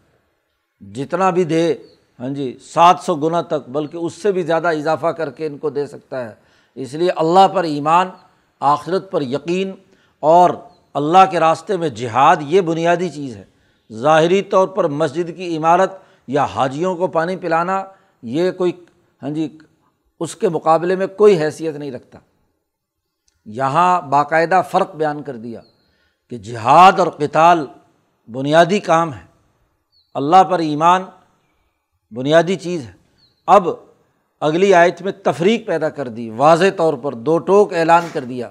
جتنا 0.83 1.31
بھی 1.31 1.45
دے 1.45 1.75
ہاں 2.21 2.29
جی 2.29 2.59
سات 2.61 2.97
سو 3.03 3.15
گنا 3.15 3.41
تک، 3.41 3.69
بلکہ 3.69 3.97
اس 3.97 4.13
سے 4.15 4.33
بھی 4.33 4.43
زیادہ 4.43 4.69
اضافہ 4.69 5.07
کر 5.07 5.31
کے 5.31 5.47
ان 5.47 5.59
کو 5.59 5.71
دے 5.71 5.87
سکتا 5.87 6.25
ہے۔ 6.25 6.35
اس 6.75 6.95
لیے 6.95 7.11
اللہ 7.11 7.49
پر 7.49 7.65
ایمان، 7.65 8.09
آخرت 8.61 9.11
پر 9.11 9.23
یقین 9.23 9.73
اور 10.21 10.51
اللہ 10.95 11.31
کے 11.31 11.41
راستے 11.41 11.77
میں 11.77 11.89
جہاد 11.89 12.37
یہ 12.41 12.61
بنیادی 12.61 13.09
چیز 13.09 13.37
ہے۔ 13.37 13.45
ظاہری 13.93 14.43
طور 14.43 14.69
پر 14.69 14.89
مسجد 14.89 15.37
کی 15.37 15.57
عمارت 15.57 15.93
یا 16.29 16.45
حاجیوں 16.45 16.97
کو 16.97 17.07
پانی 17.07 17.37
پلانا، 17.37 17.85
یہ 18.23 18.51
کوئی 18.51 18.73
ہاں 19.23 19.31
جی 19.31 19.59
اس 20.21 20.37
کے 20.37 20.49
مقابلے 20.49 20.97
میں 20.97 21.07
کوئی 21.07 21.43
حیثیت 21.43 21.77
نہیں 21.77 21.91
رکھتا۔ 21.91 22.19
یہاں 23.45 24.01
باقاعدہ 24.01 24.63
فرق 24.71 24.95
بیان 24.95 25.23
کر 25.23 25.37
دیا 25.37 25.61
کہ 26.31 26.39
جہاد 26.39 26.93
اور 26.99 27.07
کتال 27.07 27.67
بنیادی 28.29 28.79
کام 28.79 29.13
ہے۔ 29.13 29.32
اللہ 30.15 30.45
پر 30.45 30.59
ایمان 30.59 31.03
بنیادی 32.15 32.57
چیز 32.57 32.87
ہے۔ 32.87 32.93
اب 33.47 33.69
اگلی 34.41 34.75
آیت 34.75 35.03
میں 35.03 35.13
تفریق 35.13 35.67
پیدا 35.67 35.89
کر 35.89 36.09
دی، 36.09 36.31
واضح 36.31 36.65
طور 36.77 36.95
پر 36.95 37.13
دو 37.13 37.39
ٹوک 37.39 37.75
اعلان 37.75 38.07
کر 38.13 38.25
دیا 38.25 38.51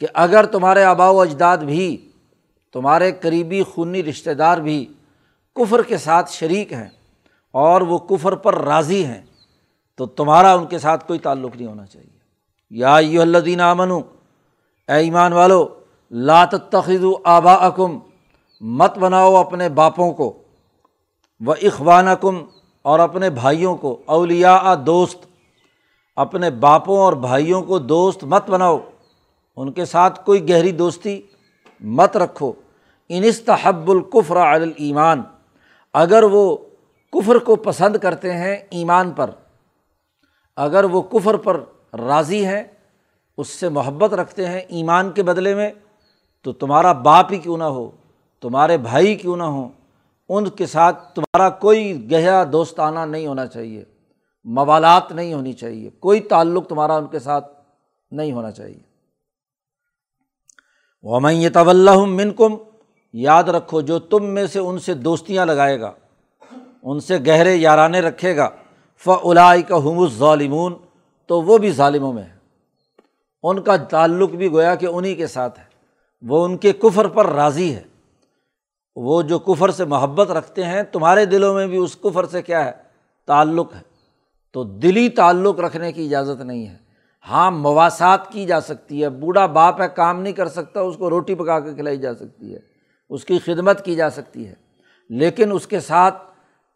کہ 0.00 0.06
اگر 0.14 0.46
تمہارے 0.46 0.84
آبا 0.84 1.10
و 1.10 1.20
اجداد 1.20 1.58
بھی، 1.58 2.10
تمہارے 2.72 3.12
قریبی 3.12 3.62
خونی 3.62 4.02
رشتہ 4.02 4.30
دار 4.30 4.58
بھی 4.58 4.92
کفر 5.54 5.82
کے 5.82 5.96
ساتھ 5.96 6.32
شریک 6.32 6.72
ہیں 6.72 6.88
اور 7.50 7.80
وہ 7.80 7.98
کفر 7.98 8.34
پر 8.34 8.62
راضی 8.62 9.04
ہیں، 9.04 9.22
تو 9.96 10.06
تمہارا 10.06 10.54
ان 10.54 10.66
کے 10.66 10.78
ساتھ 10.78 11.06
کوئی 11.06 11.18
تعلق 11.18 11.56
نہیں 11.56 11.66
ہونا 11.66 11.86
چاہیے۔ 11.86 12.18
یا 12.70 12.98
یو 12.98 13.20
اللہ 13.20 13.38
دین 13.38 13.60
امن 13.60 13.90
اے 13.90 14.94
ایمان 14.94 15.32
والو 15.32 15.68
لات 16.10 16.70
تخذ 16.70 17.04
آبا 17.24 17.54
اکم 17.54 17.98
مت 18.60 18.98
بناؤ 18.98 19.34
اپنے 19.34 19.68
باپوں 19.68 20.12
کو۔ 20.12 20.43
و 21.46 21.50
اخوان 21.50 22.06
کم 22.20 22.44
اور 22.82 22.98
اپنے 22.98 23.30
بھائیوں 23.30 23.76
کو 23.76 24.02
اولیا 24.06 24.74
دوست، 24.86 25.26
اپنے 26.16 26.50
باپوں 26.50 26.98
اور 26.98 27.12
بھائیوں 27.12 27.62
کو 27.62 27.78
دوست 27.78 28.24
مت 28.24 28.50
بناؤ۔ 28.50 28.78
ان 29.56 29.72
کے 29.72 29.84
ساتھ 29.84 30.24
کوئی 30.24 30.48
گہری 30.48 30.72
دوستی 30.72 31.22
مت 31.80 32.16
رکھو۔ 32.16 32.52
انستحب 33.08 33.90
القفر 33.90 34.36
ایمان 34.76 35.22
اگر 35.92 36.22
وہ 36.22 36.56
کفر 37.12 37.38
کو 37.38 37.56
پسند 37.56 37.96
کرتے 37.96 38.32
ہیں 38.32 38.56
ایمان 38.70 39.10
پر۔ 39.10 39.30
اگر 40.56 40.84
وہ 40.84 41.02
کفر 41.02 41.36
پر 41.36 41.60
راضی 41.98 42.46
ہیں، 42.46 42.62
اس 43.36 43.48
سے 43.48 43.68
محبت 43.68 44.14
رکھتے 44.14 44.48
ہیں 44.48 44.60
ایمان 44.60 45.12
کے 45.12 45.22
بدلے 45.22 45.54
میں، 45.54 45.70
تو 46.42 46.52
تمہارا 46.52 46.92
باپ 46.92 47.32
ہی 47.32 47.38
کیوں 47.38 47.56
نہ 47.56 47.64
ہو؟ 47.64 47.90
تمہارے 48.40 48.76
بھائی 48.76 49.14
کیوں 49.14 49.36
نہ 49.36 49.42
ہوں؟ 49.42 49.68
ان 50.28 50.48
کے 50.48 50.66
ساتھ 50.66 51.14
تمہارا 51.14 51.50
کوئی 51.50 52.10
گہرا 52.10 52.44
دوستانہ 52.52 53.00
نہیں 53.00 53.26
ہونا 53.26 53.46
چاہیے۔ 53.46 53.84
موالات 54.44 55.12
نہیں 55.12 55.34
ہونی 55.34 55.52
چاہیے۔ 55.52 55.90
کوئی 55.90 56.20
تعلق 56.20 56.68
تمہارا 56.68 56.96
ان 56.96 57.06
کے 57.06 57.18
ساتھ 57.18 57.60
نہیں 58.10 58.32
ہونا 58.32 58.50
چاہیے۔ 58.50 58.80
وہ 61.02 61.32
یہ 61.32 61.48
طول 61.48 61.88
من 62.06 62.32
کم 62.32 62.54
یاد 63.12 63.44
رکھو 63.44 63.80
جو 63.80 63.98
تم 63.98 64.24
میں 64.24 64.46
سے 64.46 64.58
ان 64.58 64.78
سے 64.78 64.94
دوستیاں 64.94 65.46
لگائے 65.46 65.80
گا، 65.80 65.92
ان 66.82 67.00
سے 67.00 67.18
گہرے 67.26 67.54
یارانے 67.54 68.00
رکھے 68.00 68.36
گا۔ 68.36 68.50
فلائی 68.96 69.62
کا 69.62 69.76
حمس 69.76 70.12
ظالمون 70.12 70.74
تو 71.26 71.42
وہ 71.42 71.58
بھی 71.58 71.70
ظالموں 71.70 72.12
میں 72.12 72.22
ہے 72.22 72.34
ان 73.42 73.62
کا 73.62 73.76
تعلق 73.76 74.30
بھی 74.30 74.52
گویا 74.52 74.74
کہ 74.74 74.86
انہیں 74.86 75.14
کے 75.14 75.26
ساتھ 75.26 75.58
ہے۔ 75.58 75.64
وہ 76.22 76.44
ان 76.44 76.56
کے 76.56 76.72
کفر 76.72 77.08
پر 77.08 77.26
راضی 77.26 77.74
ہے۔ 77.74 77.82
وہ 78.96 79.22
جو 79.22 79.38
کفر 79.38 79.70
سے 79.70 79.84
محبت 79.84 80.30
رکھتے 80.30 80.64
ہیں، 80.64 80.82
تمہارے 80.82 81.24
دلوں 81.24 81.54
میں 81.54 81.66
بھی 81.66 81.76
اس 81.76 81.96
کفر 81.96 82.26
سے 82.26 82.42
کیا 82.42 82.64
ہے؟ 82.64 82.72
تعلق 83.26 83.74
ہے۔ 83.74 83.80
تو 84.52 84.64
دلی 84.64 85.08
تعلق 85.08 85.60
رکھنے 85.60 85.92
کی 85.92 86.04
اجازت 86.04 86.42
نہیں 86.42 86.66
ہے۔ 86.66 86.76
ہاں 87.28 87.50
مواسات 87.50 88.32
کی 88.32 88.46
جا 88.46 88.60
سکتی 88.60 89.02
ہے۔ 89.02 89.08
بوڑھا 89.08 89.46
باپ 89.46 89.80
ہے، 89.80 89.86
کام 89.96 90.20
نہیں 90.20 90.32
کر 90.32 90.48
سکتا، 90.48 90.80
اس 90.80 90.96
کو 90.96 91.10
روٹی 91.10 91.34
پکا 91.34 91.60
کے 91.60 91.74
کھلائی 91.74 91.96
جا 91.96 92.14
سکتی 92.14 92.54
ہے۔ 92.54 92.58
اس 93.10 93.24
کی 93.24 93.38
خدمت 93.38 93.84
کی 93.84 93.94
جا 93.94 94.10
سکتی 94.10 94.48
ہے۔ 94.48 94.54
لیکن 95.08 95.52
اس 95.52 95.66
کے 95.66 95.80
ساتھ 95.80 96.22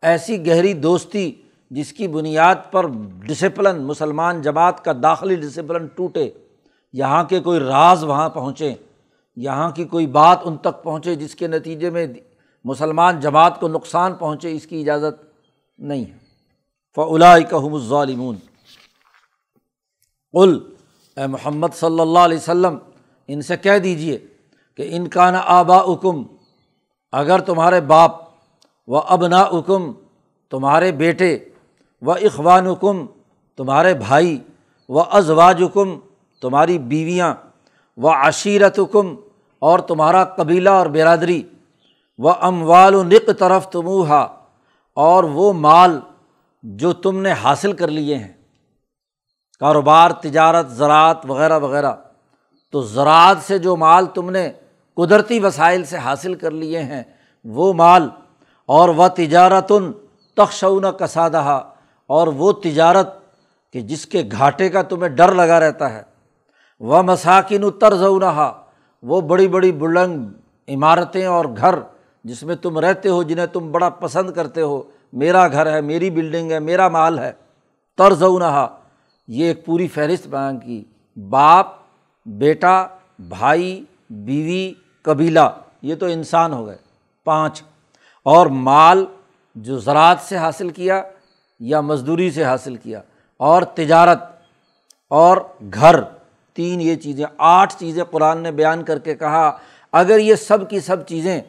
ایسی 0.03 0.47
گہری 0.47 0.73
دوستی 0.73 1.33
جس 1.71 1.93
کی 1.93 2.09
بنیاد 2.09 2.55
پر 2.71 2.87
ڈسپلن 3.21 3.83
مسلمان 3.83 4.43
جماعت 4.43 4.85
کا 4.85 4.93
داخلی 5.03 5.35
ڈسپلن 5.35 5.87
ٹوٹے، 5.87 6.31
یہاں 6.93 7.25
کے 7.25 7.41
کوئی 7.41 7.61
راز 7.61 8.05
وہاں 8.05 8.29
پہنچے۔ 8.29 8.75
یہاں 9.41 9.71
کی 9.71 9.85
کوئی 9.85 10.07
بات 10.07 10.39
ان 10.45 10.57
تک 10.57 10.83
پہنچے 10.83 11.15
جس 11.15 11.35
کے 11.35 11.47
نتیجے 11.47 11.91
میں 11.91 12.07
مسلمان 12.65 13.21
جماعت 13.21 13.61
کو 13.61 13.69
نقصان 13.69 14.15
پہنچے، 14.15 14.53
اس 14.53 14.67
کی 14.67 14.81
اجازت 14.81 15.25
نہیں 15.79 16.05
ہے۔ 16.05 16.19
فلا 16.95 17.39
کہم 17.39 17.75
الظالمون۔ 17.75 18.37
قل، 20.33 20.59
اے 21.17 21.27
محمد 21.27 21.67
صلی 21.75 22.01
اللہ 22.01 22.19
علیہ 22.19 22.39
وسلم، 22.39 22.79
ان 23.29 23.43
سے 23.43 23.57
کہہ 23.57 23.79
دیجیے 23.79 24.19
کہ 24.77 24.89
ان 24.91 25.09
کا 25.09 25.31
نا 25.31 25.41
آبا 25.45 25.93
حکم 25.93 26.23
اگر 27.13 27.41
تمہارے 27.41 27.81
باپ 27.81 28.11
و 28.87 28.97
ابنا 28.97 29.43
حکم 29.43 29.93
تمہارے 30.51 30.93
بیٹے 30.93 31.39
و 32.03 32.13
اخوان 32.13 32.67
حکم 32.67 33.07
تمہارے 33.57 33.95
بھائی 33.95 34.39
و 34.89 35.01
ازواج 35.01 35.63
حکم 35.63 35.99
تمہاری 36.41 36.79
بیویاں 36.79 37.35
و 37.97 38.09
عشیرت 38.09 38.79
حکم 38.79 39.15
اور 39.59 39.79
تمہارا 39.79 40.25
قبیلہ 40.25 40.71
اور 40.71 40.87
برادری 40.87 41.43
و 42.19 42.29
اموال 42.29 42.95
و 42.95 43.03
نق 43.03 43.31
طرف 43.39 43.69
تموہا 43.69 44.29
اور 44.95 45.25
وہ 45.25 45.53
مال 45.53 46.01
جو 46.63 46.93
تم 46.93 47.21
نے 47.21 47.33
حاصل 47.33 47.73
کر 47.73 47.89
لیے 47.89 48.17
ہیں۔ 48.17 48.33
کاروبار، 49.61 50.11
تجارت، 50.11 50.71
زراعت 50.71 51.31
وغیرہ 51.31 51.59
وغیرہ۔ 51.59 51.93
تو 52.73 52.83
زراعت 52.83 53.37
سے 53.43 53.59
جو 53.59 53.77
مال 53.77 54.07
تم 54.07 54.31
نے 54.31 54.53
قدرتی 54.97 55.41
وسائل 55.41 55.85
سے 55.85 55.97
حاصل 55.97 56.35
کر 56.35 56.51
لیے 56.51 56.83
ہیں، 56.83 57.03
وہ 57.45 57.73
مال، 57.73 58.09
اور 58.67 58.89
وہ 58.89 59.09
تجارتن 59.09 59.93
تخشون 60.37 60.85
کسادہ 60.99 61.61
اور 62.07 62.27
وہ 62.27 62.53
تجارت 62.53 63.09
کہ 63.73 63.81
جس 63.81 64.07
کے 64.07 64.23
گھاٹے 64.33 64.69
کا 64.69 64.83
تمہیں 64.83 65.09
ڈر 65.09 65.33
لگا 65.33 65.61
رہتا 65.61 65.93
ہے۔ 65.93 66.03
وہ 66.81 67.03
مساکن 67.03 67.65
اتر 67.65 67.95
زونہا 67.95 68.65
وہ 69.03 69.21
بڑی 69.21 69.49
بڑی 69.49 69.73
بلند 69.73 70.29
عمارتیں 70.69 71.27
اور 71.27 71.45
گھر 71.45 71.75
جس 72.25 72.43
میں 72.43 72.57
تم 72.57 72.79
رہتے 72.79 73.09
ہو، 73.09 73.23
جنہیں 73.23 73.47
تم 73.47 73.73
بڑا 73.73 73.89
پسند 73.89 74.31
کرتے 74.31 74.61
ہو۔ 74.61 74.83
میرا 75.13 75.49
گھر 75.49 75.73
ہے، 75.73 75.81
میری 75.81 76.11
بلڈنگ 76.11 76.53
ہے، 76.53 76.59
میرا 76.59 76.89
مال 76.89 77.19
ہے۔ 77.19 77.33
ترزونہا 77.97 78.79
یہ 79.29 79.45
ایک 79.45 79.67
پوری 79.67 79.89
فہرست 79.89 80.27
بیان 80.27 80.59
کی۔ 80.59 80.85
باپ، 81.31 81.67
بیٹا، 82.27 82.87
بھائی، 83.19 83.85
بیوی، 84.11 84.73
قبیلہ، 85.03 85.61
یہ 85.83 85.95
تو 85.95 86.07
انسان 86.07 86.53
ہو 86.53 86.67
گئے۔ 86.67 86.77
پانچ۔ 87.25 87.63
اور 88.25 88.47
مال 88.47 89.07
جو 89.55 89.79
زراعت 89.79 90.21
سے 90.21 90.37
حاصل 90.37 90.71
کیا 90.71 91.03
یا 91.61 91.81
مزدوری 91.81 92.31
سے 92.31 92.45
حاصل 92.45 92.77
کیا۔ 92.77 93.01
اور 93.37 93.63
تجارت 93.63 94.23
اور 95.11 95.37
گھر۔ 95.75 96.18
تین 96.59 96.81
یہ 96.81 96.95
چیزیں، 96.97 97.25
آٹھ 97.39 97.75
چیزیں 97.79 98.05
قرآن 98.05 98.39
نے 98.39 98.51
بیان 98.53 98.83
کر 98.85 98.99
کے 98.99 99.15
کہا، 99.17 99.51
اگر 99.95 100.19
یہ 100.19 100.35
سب 100.39 100.69
کی 100.71 100.81
سب 100.81 101.07
چیزیں 101.07 101.41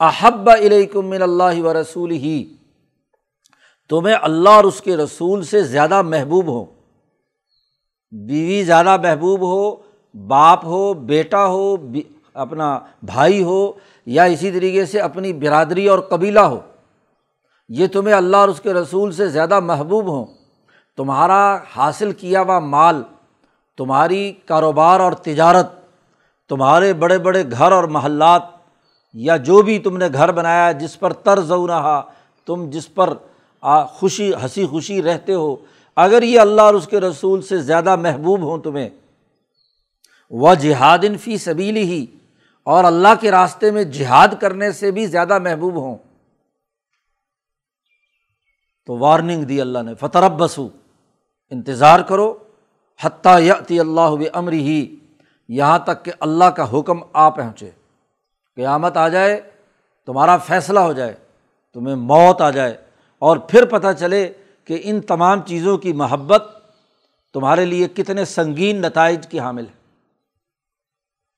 احب 0.00 0.48
علیکم 0.50 1.06
من 1.06 1.22
اللہ 1.22 1.60
و 1.62 1.72
رسول 1.72 2.10
ہی 2.12 2.42
تمہیں 3.90 4.14
اللہ 4.16 4.48
اور 4.50 4.64
اس 4.64 4.80
کے 4.80 4.96
رسول 4.96 5.42
سے 5.44 5.62
زیادہ 5.64 6.00
محبوب 6.04 6.46
ہو، 6.48 6.64
بیوی 8.12 8.62
زیادہ 8.64 8.96
محبوب 9.02 9.40
ہو، 9.42 9.74
باپ 10.14 10.64
ہو، 10.64 10.92
بیٹا 10.94 11.46
ہو 11.46 11.74
اپنا 12.36 12.78
بھائی 13.04 13.42
ہو، 13.42 13.72
یا 14.06 14.24
اسی 14.24 14.50
طریقے 14.50 14.84
سے 14.86 15.00
اپنی 15.00 15.32
برادری 15.32 15.86
اور 15.88 15.98
قبیلہ 16.10 16.40
ہو، 16.42 16.60
یہ 17.70 17.86
تمہیں 17.92 18.14
اللہ 18.14 18.36
اور 18.36 18.48
اس 18.48 18.60
کے 18.60 18.72
رسول 18.74 19.12
سے 19.12 19.28
زیادہ 19.28 19.60
محبوب 19.62 20.08
ہوں 20.08 20.24
تمہارا 20.98 21.42
حاصل 21.76 22.12
کیا 22.12 22.40
ہوا 22.42 22.58
مال 22.58 23.02
تمہاری 23.76 24.32
کاروبار 24.32 25.00
اور 25.00 25.12
تجارت، 25.12 25.66
تمہارے 26.48 26.92
بڑے 26.92 27.18
بڑے 27.18 27.42
گھر 27.50 27.72
اور 27.72 27.84
محلات، 27.84 28.42
یا 29.12 29.36
جو 29.36 29.62
بھی 29.62 29.78
تم 29.78 29.96
نے 29.96 30.08
گھر 30.12 30.32
بنایا 30.32 30.72
جس 30.72 31.00
پر 31.00 31.12
طرز 31.12 31.52
رہا 31.52 32.02
تم 32.46 32.70
جس 32.70 32.94
پر 32.94 33.14
خوشی، 33.86 34.34
ہنسی 34.34 34.66
خوشی 34.66 35.02
رہتے 35.02 35.34
ہو، 35.34 35.56
اگر 35.96 36.22
یہ 36.22 36.40
اللہ 36.40 36.62
اور 36.62 36.74
اس 36.74 36.86
کے 36.86 37.00
رسول 37.00 37.42
سے 37.42 37.58
زیادہ 37.58 37.96
محبوب 37.96 38.40
ہوں 38.40 38.58
تمہیں۔ 38.58 38.88
وہ 40.30 40.54
جہاد 40.54 40.98
فی 41.20 41.38
سبیل 41.38 41.76
ہی 41.76 42.06
اور 42.62 42.84
اللہ 42.84 43.08
کے 43.20 43.30
راستے 43.30 43.70
میں 43.70 43.84
جہاد 43.84 44.28
کرنے 44.40 44.72
سے 44.72 44.90
بھی 44.90 45.06
زیادہ 45.06 45.38
محبوب 45.38 45.76
ہوں۔ 45.76 45.96
تو 48.86 48.98
وارننگ 48.98 49.44
دی 49.44 49.60
اللہ 49.60 49.78
نے 49.78 49.94
فترب 49.94 50.32
بسو 50.32 50.68
انتظار 51.50 52.00
کرو۔ 52.00 52.41
حتیٰ 53.00 53.40
یتی 53.40 53.80
اللہ 53.80 54.14
امر 54.32 54.52
ہی 54.52 54.96
یہاں 55.48 55.78
تک 55.78 56.04
کہ 56.04 56.12
اللہ 56.20 56.44
کا 56.44 56.78
حکم 56.78 56.98
آ 57.12 57.28
پہنچے۔ 57.28 57.70
قیامت 58.56 58.96
آ 58.96 59.08
جائے، 59.08 59.40
تمہارا 60.06 60.36
فیصلہ 60.36 60.80
ہو 60.80 60.92
جائے، 60.92 61.14
تمہیں 61.74 61.96
موت 61.96 62.40
آ 62.40 62.50
جائے۔ 62.50 62.74
اور 63.18 63.36
پھر 63.36 63.64
پتہ 63.64 63.86
چلے 63.98 64.32
کہ 64.64 64.80
ان 64.84 65.00
تمام 65.00 65.42
چیزوں 65.42 65.78
کی 65.78 65.92
محبت 65.92 66.58
تمہارے 67.32 67.64
لیے 67.64 67.88
کتنے 67.88 68.24
سنگین 68.24 68.82
نتائج 68.82 69.26
کی 69.26 69.40
حامل 69.40 69.66
ہے۔ 69.66 69.82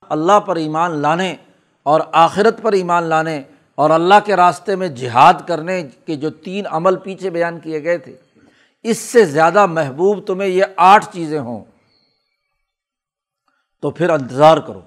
اللہ 0.08 0.40
پر 0.40 0.56
ایمان 0.56 0.90
لانے 0.90 1.36
اور 1.82 2.00
آخرت 2.12 2.62
پر 2.62 2.72
ایمان 2.72 3.02
لانے 3.02 3.42
اور 3.74 3.90
اللہ 3.90 4.14
کے 4.24 4.36
راستے 4.36 4.76
میں 4.76 4.88
جہاد 4.88 5.34
کرنے 5.46 5.88
کے 6.06 6.16
جو 6.16 6.30
تین 6.30 6.64
عمل 6.70 6.96
پیچھے 6.96 7.30
بیان 7.30 7.60
کیے 7.60 7.84
گئے 7.84 7.98
تھے 7.98 8.16
اس 8.84 8.98
سے 8.98 9.24
زیادہ 9.24 9.66
محبوب 9.66 10.26
تمہیں 10.26 10.48
یہ 10.48 10.64
آٹھ 10.76 11.06
چیزیں 11.12 11.40
ہوں۔ 11.40 11.64
تو 13.82 13.90
پھر 13.90 14.10
انتظار 14.10 14.56
کرو۔ 14.56 14.80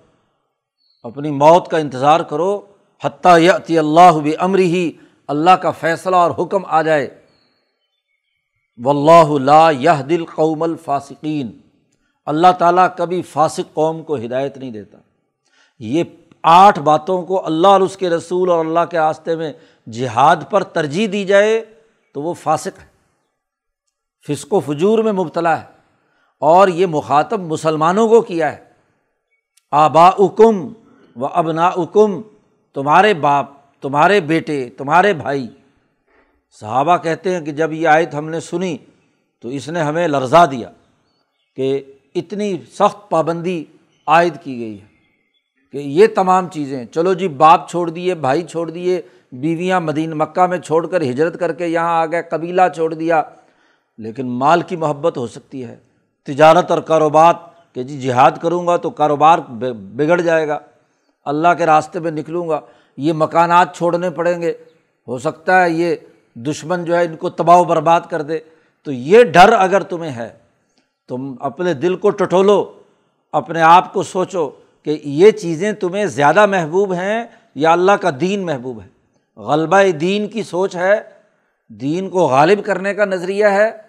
اپنی 1.03 1.31
موت 1.31 1.67
کا 1.67 1.77
انتظار 1.77 2.19
کرو۔ 2.19 2.61
حتیٰ 3.03 3.39
یتی 3.39 3.79
اللہ 3.79 4.19
بھی 4.23 4.33
امری 4.39 4.65
ہی 4.65 4.91
اللہ 5.27 5.51
کا 5.51 5.71
فیصلہ 5.71 6.15
اور 6.15 6.31
حکم 6.31 6.65
آ 6.65 6.81
جائے۔ 6.81 7.21
و 8.83 8.89
اللہ 8.89 9.43
لا 9.43 9.69
یہ 9.69 10.01
دل 10.09 10.25
قوم 10.25 10.63
الفاسقین۔ 10.63 11.59
اللہ 12.25 12.51
تعالیٰ 12.59 12.87
کبھی 12.97 13.21
فاسق 13.21 13.73
قوم 13.73 14.03
کو 14.03 14.15
ہدایت 14.15 14.57
نہیں 14.57 14.71
دیتا۔ 14.71 14.97
یہ 15.79 16.03
آٹھ 16.43 16.79
باتوں 16.79 17.25
کو 17.25 17.45
اللہ 17.45 17.67
اور 17.67 17.81
اس 17.81 17.97
کے 17.97 18.09
رسول 18.09 18.49
اور 18.49 18.65
اللہ 18.65 18.85
کے 18.91 18.97
راستے 18.97 19.35
میں 19.35 19.53
جہاد 19.91 20.35
پر 20.49 20.63
ترجیح 20.63 21.07
دی 21.11 21.25
جائے 21.25 21.65
تو 22.13 22.21
وہ 22.21 22.33
فاسق 22.33 22.79
ہے 22.79 22.96
فسق 24.27 24.53
و 24.53 24.59
فجور 24.59 24.99
میں 24.99 25.11
مبتلا 25.11 25.59
ہے 25.59 25.65
اور 26.41 26.67
یہ 26.67 26.85
مخاطب 26.85 27.41
مسلمانوں 27.41 28.07
کو 28.07 28.21
کیا 28.21 28.51
ہے۔ 28.51 28.63
آبا 29.71 30.07
اکم 30.07 30.73
و 31.15 31.25
ابنا 31.25 31.67
اکم 31.67 32.21
تمہارے 32.75 33.13
باپ، 33.13 33.45
تمہارے 33.81 34.19
بیٹے، 34.19 34.69
تمہارے 34.77 35.13
بھائی۔ 35.13 35.47
صحابہ 36.59 36.97
کہتے 36.97 37.33
ہیں 37.33 37.41
کہ 37.41 37.51
جب 37.51 37.73
یہ 37.73 37.87
آیت 37.87 38.13
ہم 38.13 38.29
نے 38.29 38.39
سنی 38.39 38.77
تو 39.41 39.49
اس 39.49 39.69
نے 39.69 39.81
ہمیں 39.81 40.07
لرزا 40.07 40.45
دیا 40.45 40.69
کہ 41.55 41.81
اتنی 42.15 42.57
سخت 42.73 43.09
پابندی 43.09 43.63
عائد 44.07 44.33
کی 44.43 44.59
گئی 44.59 44.81
ہے 44.81 44.85
کہ 45.71 45.77
یہ 45.77 46.07
تمام 46.15 46.47
چیزیں، 46.49 46.85
چلو 46.85 47.13
جی 47.13 47.27
باپ 47.27 47.69
چھوڑ 47.69 47.89
دیے، 47.89 48.15
بھائی 48.15 48.41
چھوڑ 48.41 48.69
دیے، 48.69 49.01
بیویاں 49.31 49.79
مدین 49.81 50.17
مکہ 50.17 50.45
میں 50.45 50.57
چھوڑ 50.57 50.87
کر 50.87 51.01
ہجرت 51.01 51.39
کر 51.39 51.53
کے 51.53 51.67
یہاں 51.67 51.99
آ 52.01 52.05
گئے، 52.05 52.21
قبیلہ 52.23 52.61
چھوڑ 52.75 52.93
دیا 52.93 53.21
لیکن 53.97 54.27
مال 54.27 54.61
کی 54.61 54.75
محبت 54.75 55.17
ہو 55.17 55.27
سکتی 55.27 55.65
ہے۔ 55.65 55.75
تجارت 56.23 56.71
اور 56.71 56.79
کاروبار 56.79 57.33
کہ 57.73 57.83
جی 57.83 58.01
جہاد 58.01 58.31
کروں 58.41 58.67
گا 58.67 58.77
تو 58.77 58.89
کاروبار 58.89 59.39
بگڑ 59.95 60.21
جائے 60.21 60.47
گا۔ 60.47 60.59
اللہ 61.25 61.47
کے 61.57 61.65
راستے 61.65 61.99
میں 61.99 62.11
نکلوں 62.11 62.49
گا۔ 62.49 62.59
یہ 62.97 63.13
مکانات 63.13 63.75
چھوڑنے 63.75 64.09
پڑیں 64.09 64.41
گے۔ 64.41 64.53
ہو 65.07 65.17
سکتا 65.17 65.63
ہے 65.63 65.69
یہ 65.69 65.95
دشمن 66.35 66.85
جو 66.85 66.97
ہے 66.97 67.05
ان 67.05 67.15
کو 67.15 67.29
تباہ 67.29 67.57
و 67.57 67.63
برباد 67.63 68.01
کر 68.09 68.21
دے۔ 68.21 68.39
تو 68.83 68.91
یہ 68.91 69.23
ڈر 69.23 69.53
اگر 69.53 69.83
تمہیں 69.83 70.11
ہے، 70.11 70.29
تم 71.07 71.35
اپنے 71.39 71.73
دل 71.73 71.95
کو 71.95 72.09
ٹٹولو، 72.09 72.73
اپنے 73.31 73.61
آپ 73.61 73.93
کو 73.93 74.03
سوچو 74.03 74.49
کہ 74.83 74.99
یہ 75.03 75.31
چیزیں 75.31 75.71
تمہیں 75.71 76.05
زیادہ 76.05 76.45
محبوب 76.45 76.93
ہیں 76.93 77.23
یا 77.55 77.71
اللہ 77.71 77.91
کا 77.91 78.09
دین 78.21 78.45
محبوب 78.45 78.81
ہے۔ 78.81 78.87
غلبہ 79.41 79.91
دین 80.01 80.27
کی 80.27 80.43
سوچ 80.43 80.75
ہے۔ 80.75 81.01
دین 81.67 82.09
کو 82.09 82.27
غالب 82.27 82.65
کرنے 82.65 82.93
کا 82.93 83.05
نظریہ 83.05 83.45
ہے۔ 83.45 83.86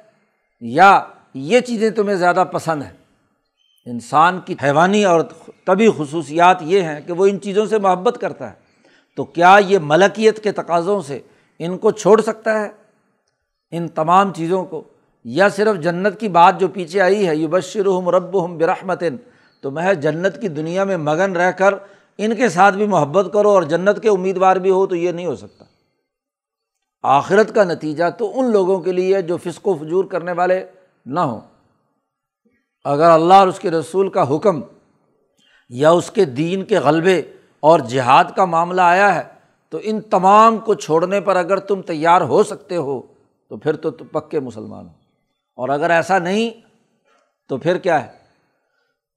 یا 0.61 1.05
یہ 1.35 1.61
چیزیں 1.61 1.91
تمہیں 1.91 2.17
زیادہ 2.17 2.45
پسند 2.53 2.83
ہیں۔ 2.83 2.93
انسان 3.87 4.41
کی 4.41 4.55
حیوانی 4.63 5.05
اور 5.05 5.21
طبی 5.65 5.89
خصوصیات 5.97 6.57
یہ 6.61 6.83
ہیں 6.83 7.01
کہ 7.07 7.13
وہ 7.13 7.27
ان 7.27 7.41
چیزوں 7.41 7.67
سے 7.67 7.79
محبت 7.79 8.19
کرتا 8.21 8.51
ہے۔ 8.51 8.55
تو 9.17 9.25
کیا 9.25 9.59
یہ 9.67 9.79
ملکیت 9.83 10.43
کے 10.43 10.53
تقاضوں 10.53 11.03
سے 11.03 11.19
ان 11.59 11.79
کو 11.79 11.91
چھوڑ 11.91 12.21
سکتا 12.21 12.61
ہے؟ 12.61 12.69
ان 13.71 13.89
تمام 13.89 14.33
چیزوں 14.33 14.65
کو۔ 14.65 14.83
یا 15.25 15.49
صرف 15.49 15.81
جنت 15.81 16.21
کی 16.21 16.29
بات 16.29 16.61
جو 16.61 16.69
پیچھے 16.69 17.01
آئی 17.01 17.29
ہے 17.29 17.37
یو 17.37 17.49
بشر 17.49 17.87
ہم 17.87 18.09
رب 18.09 18.45
ہم 18.45 18.59
برحمتن۔ 18.59 19.17
تو 19.61 19.71
میں 19.71 19.95
جنت 19.95 20.41
کی 20.41 20.49
دنیا 20.49 20.85
میں 20.85 20.97
مگن 20.97 21.37
رہ 21.37 21.51
کر 21.51 21.75
ان 22.19 22.35
کے 22.35 22.49
ساتھ 22.49 22.75
بھی 22.75 22.87
محبت 22.87 23.31
کرو 23.33 23.51
اور 23.51 23.63
جنت 23.63 24.03
کے 24.03 24.09
امیدوار 24.09 24.57
بھی 24.57 24.71
ہو 24.71 24.87
تو 24.87 24.97
یہ 24.97 25.13
نہیں 25.13 25.27
ہو 25.27 25.37
سکتا۔ 25.37 25.65
آخرت 27.03 27.55
کا 27.55 27.65
نتیجہ 27.65 28.05
تو 28.19 28.41
ان 28.41 28.53
لوگوں 28.53 28.81
کے 28.81 28.93
لیے 28.93 29.23
جو 29.23 29.37
فسق 29.37 29.69
و 29.69 29.75
فجور 29.75 30.05
کرنے 30.05 30.33
والے 30.33 30.65
نہ 31.07 31.21
ہوں۔ 31.21 31.41
اگر 32.85 33.11
اللہ 33.11 33.35
اور 33.35 33.49
اس 33.49 33.59
کے 33.59 33.71
رسول 33.71 34.09
کا 34.09 34.37
حکم 34.37 34.61
یا 35.69 35.91
اس 35.91 36.11
کے 36.11 36.25
دین 36.25 36.65
کے 36.65 36.79
غلبے 36.79 37.23
اور 37.61 37.79
جہاد 37.79 38.25
کا 38.37 38.45
معاملہ 38.45 38.81
آیا 38.81 39.15
ہے، 39.15 39.23
تو 39.69 39.79
ان 39.83 40.01
تمام 40.01 40.59
کو 40.59 40.75
چھوڑنے 40.75 41.21
پر 41.21 41.37
اگر 41.37 41.59
تم 41.59 41.83
تیار 41.83 42.21
ہو 42.21 42.43
سکتے 42.43 42.77
ہو، 42.77 43.03
تو 43.49 43.57
پھر 43.57 43.77
تو 43.77 43.91
پکے 43.91 44.41
مسلمان 44.41 44.85
ہو۔ 44.85 44.93
اور 45.57 45.69
اگر 45.69 45.91
ایسا 45.91 46.19
نہیں، 46.19 46.51
تو 47.49 47.57
پھر 47.57 47.79
کیا 47.79 48.07
ہے؟ 48.07 48.13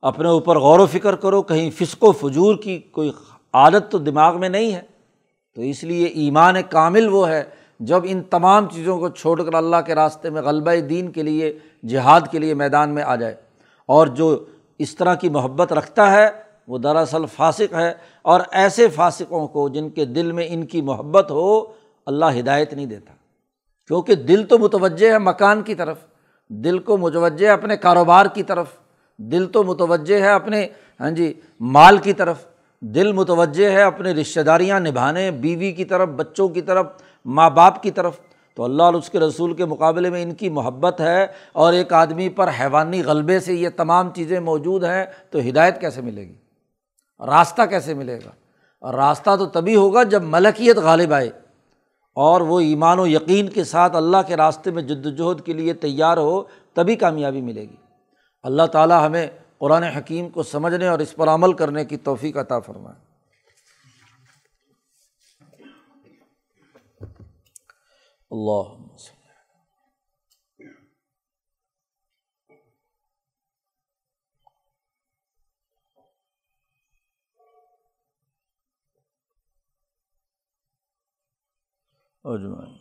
اپنے 0.01 0.27
اوپر 0.27 0.59
غور 0.59 0.79
و 0.79 0.85
فکر 0.85 1.15
کرو، 1.15 1.41
کہیں 1.41 1.71
فسق 1.71 2.03
و 2.03 2.11
فجور 2.11 2.55
کی 2.55 2.77
کوئی 2.77 3.11
عادت 3.53 3.91
تو 3.91 3.97
دماغ 3.97 4.39
میں 4.39 4.49
نہیں 4.49 4.73
ہے۔ 4.73 4.81
تو 5.55 5.61
اس 5.61 5.83
لیے 5.83 6.05
ایمان 6.05 6.55
کامل 6.69 7.07
وہ 7.07 7.29
ہے 7.29 7.43
جب 7.81 8.01
ان 8.03 8.21
تمام 8.21 8.69
چیزوں 8.69 8.99
کو 8.99 9.09
چھوڑ 9.09 9.43
کر 9.43 9.53
اللہ 9.53 9.75
کے 9.85 9.95
راستے 9.95 10.29
میں 10.29 10.41
غلبہ 10.41 10.79
دین 10.79 11.11
کے 11.11 11.23
لیے، 11.23 11.59
جہاد 11.87 12.21
کے 12.31 12.39
لیے 12.39 12.53
میدان 12.53 12.89
میں 12.89 13.03
آ 13.03 13.15
جائے 13.15 13.35
اور 13.85 14.07
جو 14.07 14.45
اس 14.79 14.95
طرح 14.95 15.15
کی 15.15 15.29
محبت 15.29 15.73
رکھتا 15.73 16.11
ہے، 16.11 16.29
وہ 16.67 16.77
دراصل 16.77 17.25
فاسق 17.35 17.73
ہے 17.73 17.93
اور 18.21 18.41
ایسے 18.51 18.87
فاسقوں 18.87 19.47
کو 19.47 19.69
جن 19.69 19.89
کے 19.89 20.05
دل 20.05 20.31
میں 20.31 20.47
ان 20.49 20.65
کی 20.65 20.81
محبت 20.81 21.31
ہو، 21.31 21.65
اللہ 22.05 22.39
ہدایت 22.39 22.73
نہیں 22.73 22.85
دیتا۔ 22.85 23.13
کیونکہ 23.87 24.15
دل 24.15 24.43
تو 24.43 24.57
متوجہ 24.57 25.11
ہے 25.11 25.17
مکان 25.17 25.61
کی 25.61 25.75
طرف، 25.75 25.97
دل 26.47 26.79
کو 26.79 26.97
متوجہ 26.97 27.45
ہے 27.45 27.51
اپنے 27.51 27.77
کاروبار 27.77 28.25
کی 28.25 28.43
طرف، 28.43 28.67
دل 29.17 29.45
تو 29.45 29.63
متوجہ 29.63 30.15
ہے 30.15 30.29
اپنے 30.29 30.67
ہاں 30.99 31.11
جی 31.11 31.33
مال 31.59 31.97
کی 31.97 32.13
طرف، 32.13 32.45
دل 32.79 33.11
متوجہ 33.11 33.69
ہے 33.69 33.81
اپنی 33.81 34.11
رشتہ 34.11 34.39
داریاں 34.39 34.79
نبھانے، 34.79 35.31
بیوی 35.31 35.71
کی 35.71 35.85
طرف، 35.85 36.09
بچوں 36.09 36.47
کی 36.47 36.61
طرف 36.61 36.85
ماں 37.25 37.49
باپ 37.49 37.84
کی 37.84 37.91
طرف، 37.91 38.19
تو 38.55 38.63
اللہ 38.63 38.84
اور 38.84 38.93
اس 38.93 39.10
کے 39.10 39.19
رسول 39.19 39.53
کے 39.53 39.65
مقابلے 39.65 40.10
میں 40.10 40.23
ان 40.23 40.34
کی 40.34 40.49
محبت 40.49 41.01
ہے 41.01 41.27
اور 41.53 41.73
ایک 41.73 41.93
آدمی 41.93 42.29
پر 42.29 42.49
حیوانی 42.60 43.03
غلبے 43.03 43.39
سے 43.39 43.53
یہ 43.53 43.69
تمام 43.69 44.10
چیزیں 44.10 44.39
موجود 44.39 44.84
ہیں، 44.84 45.05
تو 45.29 45.39
ہدایت 45.39 45.81
کیسے 45.81 46.01
ملے 46.01 46.21
گی؟ 46.21 46.36
راستہ 47.25 47.62
کیسے 47.62 47.93
ملے 47.93 48.19
گا؟ 48.25 48.29
اور 48.79 48.93
راستہ 48.93 49.36
تو 49.36 49.45
تبھی 49.45 49.75
ہوگا 49.75 50.03
جب 50.03 50.23
ملکیت 50.23 50.77
غالب 50.77 51.13
آئے 51.13 51.27
اور 52.15 52.41
وہ 52.41 52.60
ایمان 52.60 52.99
و 52.99 53.07
یقین 53.07 53.49
کے 53.49 53.63
ساتھ 53.63 53.95
اللہ 53.95 54.17
کے 54.27 54.38
راستے 54.38 54.71
میں 54.71 54.84
جد 54.84 55.05
وجہد 55.05 55.41
کے 55.41 55.53
لیے 55.53 55.73
تیار 55.73 56.17
ہو، 56.17 56.43
تبھی 56.73 56.95
کامیابی 56.95 57.41
ملے 57.41 57.62
گی۔ 57.62 57.75
اللہ 58.43 58.63
تعالیٰ 58.63 59.05
ہمیں 59.05 59.27
قرآن 59.57 59.84
حکیم 59.84 60.29
کو 60.29 60.43
سمجھنے 60.43 60.88
اور 60.88 60.99
اس 60.99 61.15
پر 61.15 61.27
عمل 61.27 61.53
کرنے 61.53 61.86
کی 61.86 61.97
توفیق 61.97 62.38
عطا 62.38 62.60
فرمائے۔ 62.60 63.11
اللہ 68.31 68.69
اجمائن 82.25 82.80